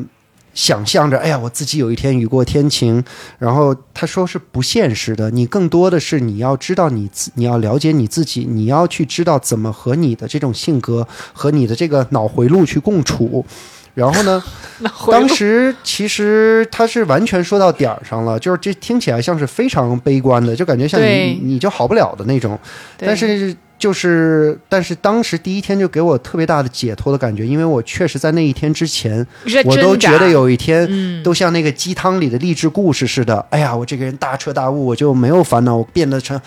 [0.52, 3.02] 想象着，哎呀，我自己有一天雨过天晴。
[3.38, 13.44] 然后他说是不现实的，你更多的是你要知道你自，你要了解你自己，你要去知道怎么和你的这种性格和你的这个脑回路去共处。
[13.96, 14.42] 然后呢，
[15.10, 22.58] 当时其实他是完全说到点儿上了，就是这听起来像是非常悲观的，就感觉像你你就好不了的那种。
[22.98, 29.26] 但是就是，但是当时第一天就给我特别大的解脱的感觉，因为我确实在那一天之前，
[29.64, 33.44] 我都觉得有一天嗯，都像那个鸡汤里的励志故事似的。
[33.48, 36.38] 哎呀，我这个人大彻大悟，我就没有烦恼，我变得成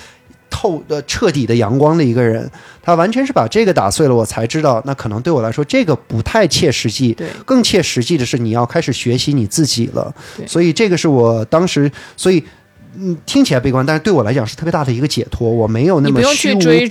[0.49, 2.49] 透的彻底的阳光的一个人。
[2.81, 7.13] 他完全是把这个打碎了，我才知道，那可能对我来说这个不太切实际。
[7.13, 10.47] 对更切实际的是，你要开始学习你自己了对。
[10.47, 12.43] 所以这个是我当时，所以。
[12.97, 15.47] 嗯，听起来悲观，但是对我来讲是特别大的一个解脱。
[15.47, 16.89] 我没有那么虚无缥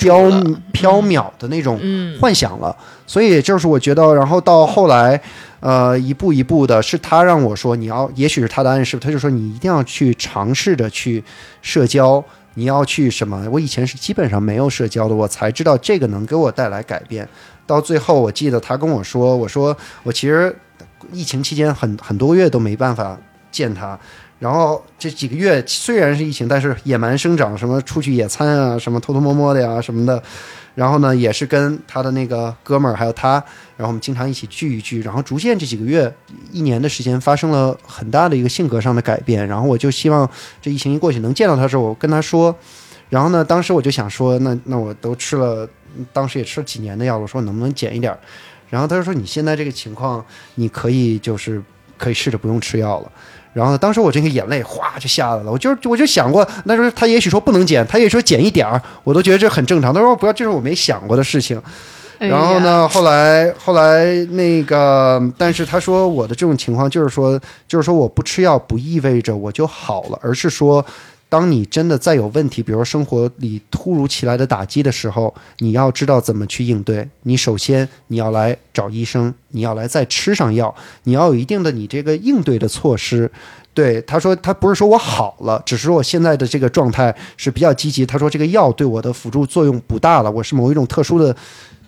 [0.72, 2.74] 缥缈的那种嗯，幻想了。
[3.04, 5.20] 所以就是我觉得，然后到后来，
[5.58, 11.22] 呃，一步一步的，是他让我说，你要，也许是他的暗示，他就说你一定要去尝试着去
[11.62, 12.24] 社交，
[12.58, 13.48] 你要去什么？
[13.52, 17.26] 我以前是基本上没有社交的，我才知道这个能给我带来改变。
[17.64, 20.52] 到最后，我记得他跟我说，我说我其实
[21.12, 23.16] 疫情期间很很多月都没办法
[23.52, 23.96] 见他。
[24.38, 30.22] 然后这几个月虽然是疫情，但是野蛮生长，什么出去野餐啊，什么偷偷摸摸的呀，什么的。
[30.76, 33.32] 然后呢，也是跟他的那个哥们儿还有他，
[33.76, 35.02] 然后我们经常一起聚一聚。
[35.02, 36.14] 然后逐渐这几个月、
[36.52, 39.44] 一年的时间，发生了很大的一个性格上的改变。
[39.48, 40.30] 然后我就希望
[40.62, 42.54] 这疫情一过去，能见到他的时候，我跟他说。
[43.08, 45.68] 然后呢，当时我就想说，那那我都吃了，
[46.12, 48.18] 当时也吃了几年的药了，说能不能减一点儿？
[48.70, 50.24] 然后他就说你现在这个情况，
[50.54, 51.60] 你可以就是
[51.96, 53.10] 可以试着不用吃药了。
[53.58, 59.92] 然后呢，当时我这个眼泪哗就下来了，我就我就想过，那时候他也许说不能减，他也说减一点儿，我都觉得这很正常。
[59.92, 61.60] 他说不要，这是我没想过的事情。
[62.18, 62.60] 然后？
[62.60, 70.84] 呢，后来后来那个，但是他说我的这种情况就是说，就是说我不吃药不意味着我就好了，而是说。
[71.28, 77.06] 当你真的再有问题，比如说生活里突如其来的打击的时候，你要知道怎么去应对。
[77.24, 80.74] 你首先你要来找医生，你要来再吃上药，
[81.04, 83.30] 你要有一定的你这个应对的措施。
[83.74, 88.06] 对，他说他不是说我好了，只是我现在的这个状态是比较积极。
[88.06, 91.36] 他说这个药对我的辅助作用不大了，我是某一种特殊的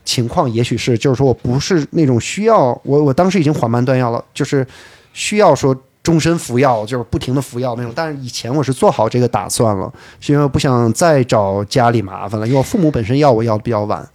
[0.05, 4.65] 情况，也许是就是说我不是那种需要我我当时已经缓慢断药了，就是
[5.13, 7.93] 需要说终身服药，就是不停的服药那种。
[7.95, 14.09] 但是以前我是做好这个打算了，是因为我不想再找家里麻烦了，因为我父母本身要我要的比较晚。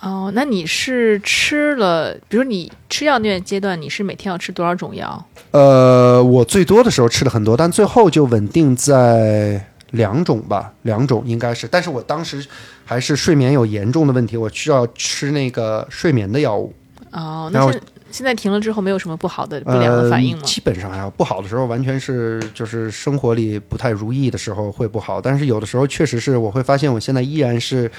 [0.00, 5.26] 哦，那你是吃了，比如你吃药那个阶段，你是每天要吃多少种药？
[5.50, 11.66] 呃，我最多的时候吃了很多，但最后就稳定在两种吧，两种应该是。
[11.66, 12.46] 但是我当时
[12.84, 16.72] 还是睡眠有严重的问题，我需要吃那个睡眠的药物。
[17.12, 17.80] 哦，那现
[18.16, 20.48] 现在停了之后没有什么不好的不良的反应吗呃？？
[20.48, 27.90] 基本上还好，不好的时候完全是就是生活里不太如意的时候会不好，但是有的时候确实是我会发现我现在依然是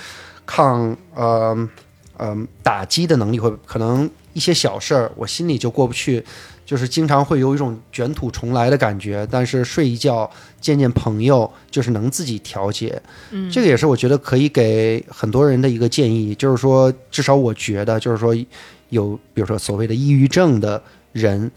[0.44, 1.70] 抗呃
[2.18, 6.26] 呃打击的能力会可能一些小事儿我心里就过不去。
[6.68, 13.02] 就是经常会有一种卷土重来的感觉，但是睡一觉见见朋友，就是能自己调节。
[13.32, 18.36] 嗯，这个也是我觉得可以给很多人的一个建议，就是说，至少我觉得，就是说，
[18.90, 20.82] 有比如说所谓的抑郁症的
[21.12, 21.52] 人，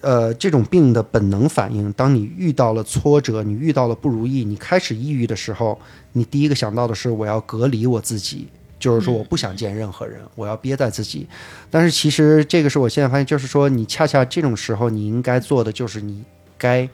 [0.00, 5.80] 呃，这种病的本能反应，当你遇到了挫折，你遇到了不如意，你开始抑郁的时候，
[6.12, 8.48] 你第一个想到的是我要隔离我自己。
[8.78, 11.24] 就是说，我不想见任何人，我要憋在自己。
[11.70, 16.24] 但是其实这个是我现在发现，就是说，你恰恰这种时候，你应该做的就是你
[16.58, 16.88] 该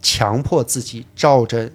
[0.00, 1.68] 强迫自己照着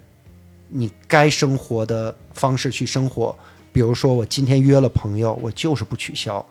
[0.70, 3.36] 你该生活的方式去生活。
[3.70, 6.42] 比如说，我今天约了朋友，我就是不取消；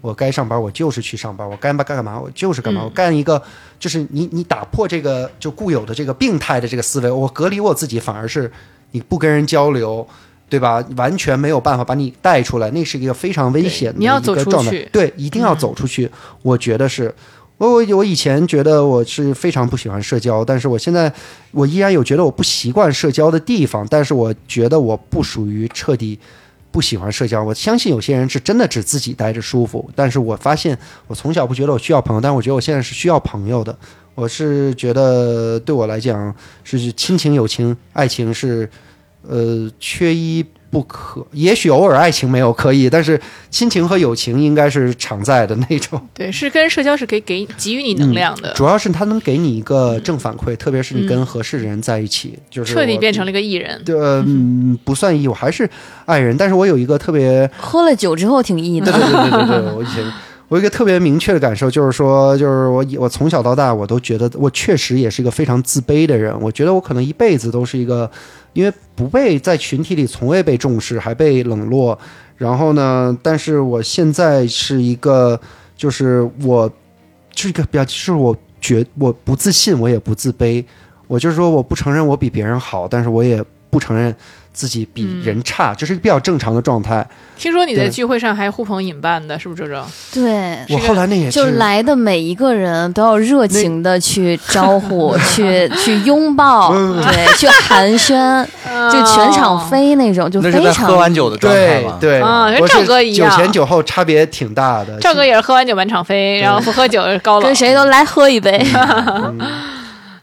[0.00, 2.82] 我该上班，我就是去上班；我该干干嘛，我就是干嘛。
[2.82, 3.42] 嗯我干一个，
[3.78, 8.50] 就是你你打破这个就固有的这个病态的这个思维，我隔离我自己，反而是
[8.92, 10.06] 你不跟人交流。
[10.50, 10.82] 对吧？
[10.96, 14.88] 完全没有办法把你带出来，那是一个非常危险的对你要走出一个状态去。
[14.90, 16.10] 对，一定要嗯走出去。
[16.40, 17.14] 我觉得是，
[17.58, 21.12] 我我我以前觉得我是非常不喜欢社交，但是我现在
[21.50, 26.18] 我依然有觉得我不习惯社交的地方，但是我觉得我不属于彻底
[26.70, 27.42] 不喜欢社交。
[27.42, 33.76] 我相信有些人是真的只自己待着舒服，但是我发现我从小不觉得我需要朋友，但我觉得我现在是需要朋友的。
[34.14, 38.68] 我是觉得对我来讲是亲情、友情、爱情是
[39.22, 41.26] 呃缺一不可。
[41.32, 46.00] 也许偶尔爱情没有可以，但是亲情和友情应该是常在的那种。
[46.14, 53.80] 对，是跟社交是可以给给予你能量的，主要是它能给你一个正反馈，特别是你跟合适的人在一起，就是彻底变成了一个艺人。
[53.84, 55.68] 对，呃嗯，不算艺，我还是
[56.04, 58.92] 爱人，但是我有一个特别，喝了酒之后挺艺的。
[58.92, 60.04] 对对对对对对，我以前
[60.48, 68.10] 我有一个特别明确的感受，就是说，就是我我从小到大，我都觉得我确实也是一个非常自卑的人，我觉得我可能一辈子都是一个，
[68.54, 71.98] 因为不被在群体里从未被重视，还被冷落，
[72.36, 75.38] 然后呢，但是我现在是一个，
[75.76, 76.70] 就是我
[77.36, 80.64] 是一个比较，就是我觉我不自信，我也不自卑，
[81.06, 84.14] 我就是说我不承认我比别人好，但是我也不承认
[84.58, 87.06] 自己比人差，这是一个比较正常的状态。
[87.38, 89.86] 听说你在聚会上还呼朋引伴的，是不是这种？
[90.12, 98.44] 对，我后来那也就是来的每一个人都要热情的去招呼、 去去拥抱，嗯对，去寒暄，
[98.90, 101.96] 就全场飞那种，就那是在非常喝完酒的状态嘛？
[102.00, 104.98] 对，啊跟赵哥一样酒前酒后差别挺大的。
[104.98, 107.54] 赵哥也是喝完酒满场飞，然后不喝酒高冷跟。
[107.54, 108.60] 谁都来喝一杯。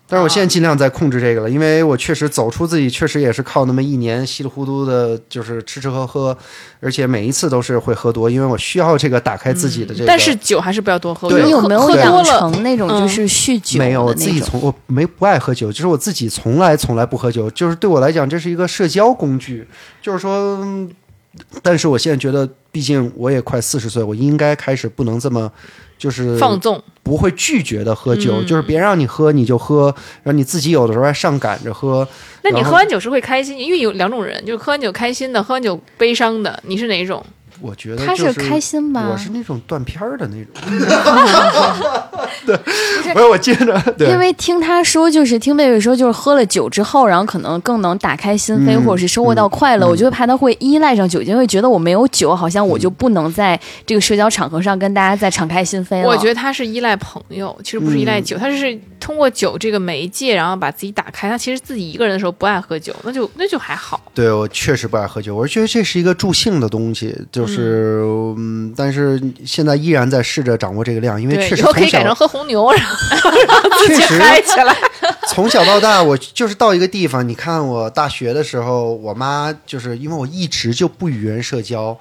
[0.08, 6.38] 但是我现在尽量在控制这个了，因为我确实走出自己，确实也是靠那么一年稀里糊涂的，就是吃吃喝喝，
[6.80, 10.06] 而且每一次都是会喝多，因为我需要这个打开自己的这个。
[10.06, 11.28] 但是酒还是不要多喝。
[11.28, 14.34] 对你有没有喝多那种就是酗酒没有，我的那种？
[14.34, 19.68] 自己从我没不爱喝酒，就是我自己从来从来不喝酒，就是对我来讲这是一个社交工具，
[20.03, 20.88] 就是说，嗯
[21.64, 25.51] 但是我现在觉得，毕竟我也快四十岁，我应该开始不能这么。
[25.98, 29.93] 就是放纵，不会拒绝的喝酒，嗯就是别让你喝你就喝，
[30.24, 32.08] 然后你自己有的时候还上赶着喝。
[32.43, 33.58] 那你喝完酒是会开心？
[33.58, 36.62] 因为有两种人，就是喝完酒开心的，喝完酒悲伤的。
[36.68, 37.26] 你是哪一种？
[37.62, 39.18] 我觉得他就是开心吧我？
[39.18, 40.54] 是那种断片儿的那种。
[42.46, 42.56] 对，
[43.14, 49.88] 不是我接着，对，因为听他说，就是听贝贝说，就是喝了酒之后，然后可能更能打开心扉，嗯或者是收获到快乐。
[49.88, 56.08] 嗯我就会怕他会依赖上酒精，会觉得我没有酒，好像我就不能在这个社交场合上跟大家再敞开心扉了。
[56.08, 61.30] 我觉得他是依赖朋友，其实不是依赖酒，他是通过酒这个媒介，然后把自己打开。
[61.30, 64.01] 他其实自己一个人的时候不爱喝酒，那就那就还好。
[64.16, 68.01] 对我确实不爱喝酒，我觉得这是一个助兴的东西，就是
[68.36, 72.95] 嗯，但是现在依然在试着掌握这个量，因为，确实从以后可以改成小喝红牛，然后
[73.86, 74.76] 确实嗨起来。
[75.28, 81.95] 从小到大，我就是到一个地方，你看我大学的时候，我妈就是因为我一直就不与人社交，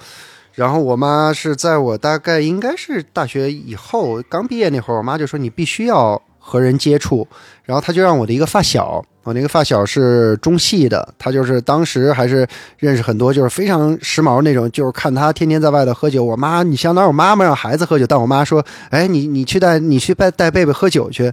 [0.54, 7.26] 然后我妈是在我大概应该是大学以后刚毕业那会儿，我妈就说你必须要和人接触，
[7.64, 16.22] 然后他就让我的一个发小，我那个发小是中戏的，他就是当时还是认识很多就是非常时髦那种，就是看他天天在外头喝酒。
[16.22, 18.06] 我妈，你想哪有妈妈让孩子喝酒？
[18.06, 21.32] 但我妈说，哎，你你去带你去带带贝贝喝酒去。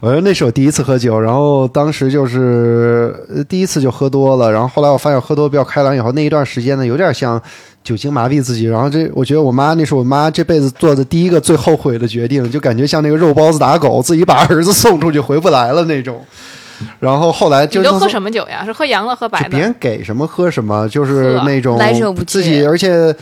[0.00, 7.42] 我说那是我第一次喝酒，然后当时就是第一次就喝多了，然后后来我发现喝多比较开朗以后，那一段时间呢有点像
[7.84, 16.20] 酒精麻痹自己，然后这我觉得我妈那是我妈这辈子做的第一个最后悔的决定，就感觉像那个肉包子打狗，自己把儿子送出去回不来了那种。
[16.98, 18.64] 然后后来就你都喝什么酒呀？
[18.64, 19.72] 是喝洋的，喝白的别人？
[19.78, 21.78] 给什么喝什么，就是那种
[22.26, 23.14] 自己，而且。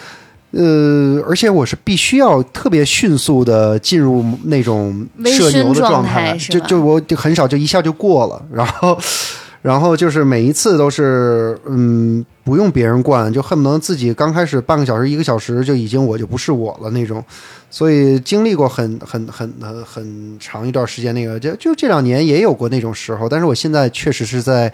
[0.54, 8.98] 呃，而且我是必须要特别迅速的进入那种微社牛的醺状状态，态是吧就就我就很少就一下就过了，然后，
[9.62, 17.24] 然后就是每一次都是嗯不用别人灌，就恨不得自己刚开始半个小时一个小时就已经我就不是我了那种，
[17.70, 24.70] 所以经历过很很很很很长一段时间那个，就就这两年也有过那种时候，但是我现在确实是在。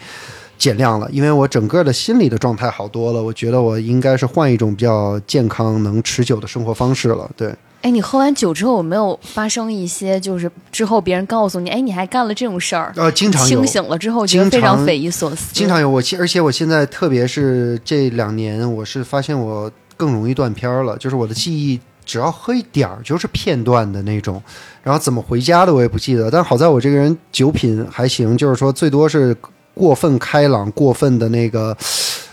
[0.58, 7.30] 减量了，因为我整个的心理的状态好多了，我觉得我应该是换一种比较健康、能持久的生活方式了。
[7.36, 12.92] 对，哎，你喝完酒之后有没有发生一些，就是之后别人告诉你，哎，你还干了这种事儿？
[12.96, 15.54] 呃，经常有清，醒了之后觉得非常匪夷所思。
[15.54, 24.42] 经常有我，而且我现在特别是这两年，我是发现我更容易断片儿了，就是我的记忆只要喝一点儿就是片段的那种，
[24.82, 26.28] 然后怎么回家的我也不记得。
[26.30, 29.36] 但好在我这个人酒品还行，就是说最多是
[29.72, 31.76] 过分开朗、过分的那个，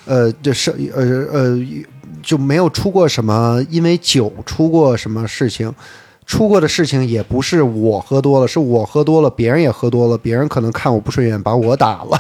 [0.06, 1.60] 呃，就是呃呃
[2.26, 5.74] 就没有出过什么因为酒出过什么事情。
[6.28, 12.18] 出过的事情也不是我喝多了，是我喝多了，别人也喝多了，别人可能看我不顺眼，把我打了。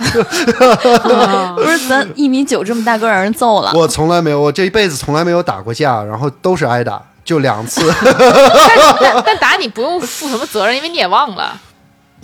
[1.09, 7.91] 啊 不是咱一米九这么大个儿让人揍了，我从来没有，我这一辈子从来没有打过架，然后都是挨打，就两次，
[9.01, 11.59] 但 但打你不用负什么责任，因为你也忘了。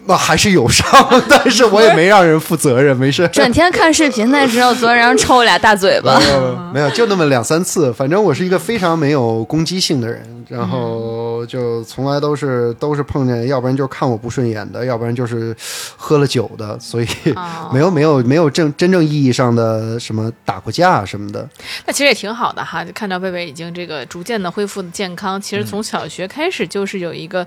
[0.06, 0.86] 那还是有伤，
[1.30, 3.28] 但是我也没让人负责任，没事。
[3.32, 6.20] 转天看视频才知道昨天让人抽我俩大嘴巴。
[6.20, 7.94] 没 有没有，就那么两三次。
[7.94, 15.56] 反正我是一个非常没有攻击性的人，然后就从来都是都是碰见，要不然就是看我不顺眼的，要不然就是
[15.96, 21.48] 喝了酒的，所以哦 没有没有没有正真正意义上的什么打过架什么的。
[21.86, 25.40] 那其实也挺好的哈，就看到贝贝已经这个逐渐的恢复的健康。
[25.40, 27.46] 其实从小学开始就是有一个。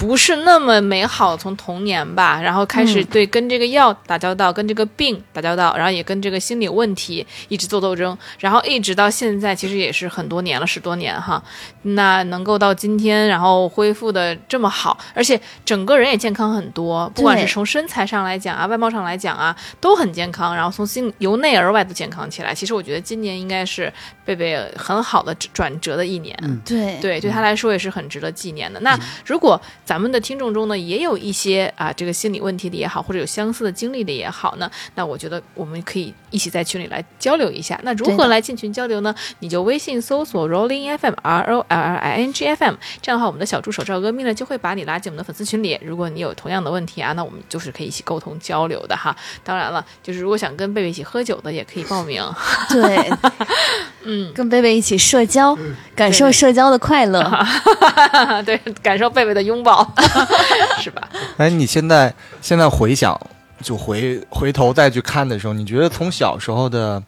[0.00, 11.42] 不是那么美好，从童年吧，然后开始对跟这个药打交道，跟这个病打交道，然后也跟这个心理问题一直做斗争，然后一直到现在，其实也是很多年了，十多年哈。
[11.82, 22.54] 那能够到今天，然后恢复的这么好，而且整个人也健康很多，不管是从身材上来讲啊，外貌上来讲啊，都很健康，然后从心由内而外都健康起来。
[22.54, 23.92] 其实我觉得今年应该是
[24.24, 26.34] 贝贝很好的转折的一年。
[26.64, 28.80] 对对，对他来说也是很值得纪念的。
[28.80, 29.60] 那如果
[29.90, 37.78] 咱们的听众中呢，也有一些啊这个心理问题的也好，或者有相似的经历的也好呢，那我觉得我们可以一起在群里来交流一下。
[37.82, 39.14] 那如何来进群交流呢？
[39.40, 45.78] 你就微信搜索 Rolling FM R O L L I N G F M，这样的话，我们的小助手赵哥咪呢就会把你拉进我们的粉丝群里。
[45.82, 49.14] 如果你有同样的问题啊，那我们就是可以一起沟通交流的哈。
[49.42, 52.22] 当然了，就是如果想跟贝贝一起喝酒的，也可以报名。
[52.68, 53.10] 对，
[54.04, 55.56] 嗯，跟贝贝一起社交，
[55.94, 57.20] 感受社交的快乐。
[58.44, 59.94] 对，感受贝贝的拥抱，
[60.80, 61.08] 是吧？
[61.38, 63.18] 哎，你现在现在回想，
[63.62, 67.02] 就回回头再去看的时候，你觉得从小时候的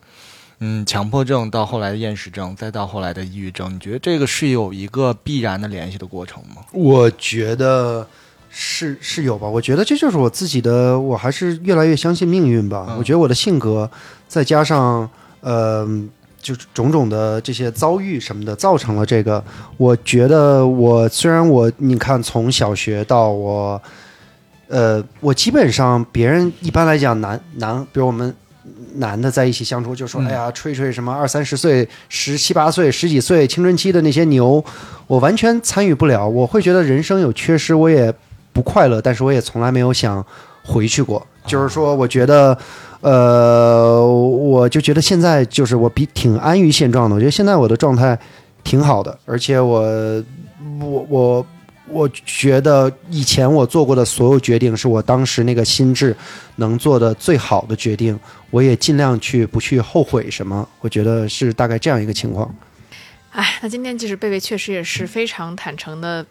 [0.61, 6.62] 嗯强迫症到后来的厌食症，再到后来的抑郁症，你觉得这个是有一个必然的联系的过程吗？
[6.72, 8.07] 我觉得
[8.50, 12.86] 是是有吧，我觉得这就是我自己的，我还是越来越相信命运吧。
[12.90, 13.90] 嗯我觉得我的性格，
[14.28, 15.09] 再加上
[15.40, 15.86] 呃，
[16.40, 19.42] 就是种种的这些遭遇什么的，造成了这个。
[19.78, 23.80] 我觉得我虽然我你看从小学到我，
[24.73, 28.35] 呃，我基本上别人一般来讲男男，比如我们。
[28.97, 34.62] 男的在一起相处，就说：“嗯哎呀，吹吹什么二三十岁、十七八岁、十几岁青春期的那些牛，
[35.07, 36.29] 我完全参与不了。
[36.29, 38.12] 我会觉得人生有缺失，我也
[38.53, 40.25] 不快乐，但是我也从来没有想
[40.62, 41.27] 回去过。
[41.47, 42.57] 就是说，我觉得，
[43.01, 47.16] 呃，我就觉得现在就是我比挺安于现状的。
[47.16, 48.16] 我觉得现在我的状态
[48.62, 49.81] 挺好的，而且我，
[50.81, 51.47] 我我。
[51.93, 56.16] 我觉得以前我做过的所有决定，是我当时那个心智
[56.57, 58.18] 能做的最好的决定。
[58.51, 60.68] 我也尽量去不去后悔什么。
[60.80, 62.54] 我觉得是大概这样一个情况。
[63.30, 66.25] 哎，那今天就是贝贝确实也是非常坦诚的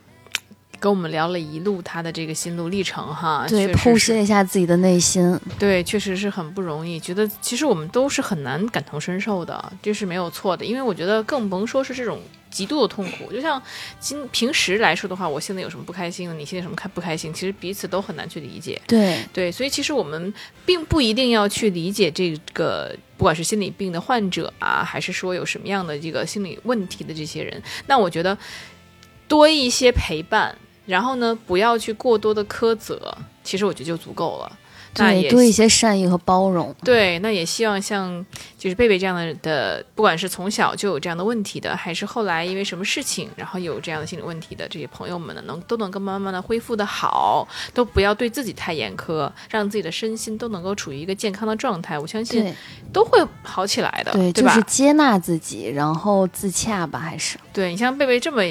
[0.81, 5.39] 跟我们聊了一路他的这个心路历程哈，对，剖析了一下自己的内心。
[5.59, 6.99] 对，确实是很不容易。
[6.99, 10.65] 觉得其实我们都是很难感同身受的，这是没有错的。
[10.65, 13.31] 因为我觉得更甭说是这种极度的痛苦。
[13.31, 13.61] 就像
[13.99, 18.81] 今平时来说的话，我现在有什么不开心的，你现在什么开不开心，其实彼此都很难去理解。
[18.87, 20.33] 对，对，所以其实我们
[20.65, 28.35] 并不一定要去理解这个，不管是心理病的患者啊，还是说有什么样的这个心理问题的这些人，那我觉得
[29.27, 30.57] 多一些陪伴，
[30.91, 34.51] 然后呢，不要去过多的苛责，其实我觉得就足够了。
[34.97, 36.75] 那对，也多一些善意和包容。
[36.83, 38.25] 对，那也希望像
[38.57, 52.53] 就是贝贝这样的的，不管是从小就有这样的问题的，还是后来因为什么事情，然后有这样的心理问题的这些朋友们呢，能都能够慢慢的恢复的好，都不要对自己太严苛，让自己的身心都能够处于一个健康的状态，我相信
[52.91, 54.53] 都会好起来的，对，对吧？
[54.53, 58.41] 就是接纳自己，然后自洽吧，还是对你像贝贝这么。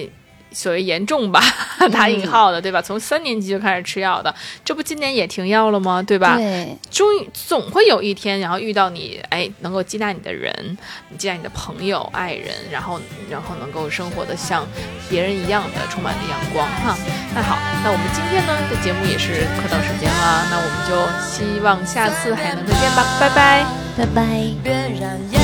[0.53, 1.41] 所谓严重吧，
[1.93, 2.81] 打引号的，对吧？
[2.83, 6.03] 从三年级就开始吃药的，这不今年也停药了吗？
[6.03, 6.37] 对吧？
[6.37, 10.79] 对终于总会有一天，然后遇到你，哎，能够接纳你的人，
[11.09, 13.01] 你接纳你的朋友、爱人，然后
[13.31, 14.67] 然后能够生活的像
[15.09, 16.97] 别人一样的充满了阳光哈。
[17.35, 20.95] 那好，那我们今天呢的节目也是快到时间了，那我们就
[21.27, 23.65] 希望下次还能再见吧，拜拜。
[23.97, 24.23] 拜拜。
[24.63, 25.40] 别让眼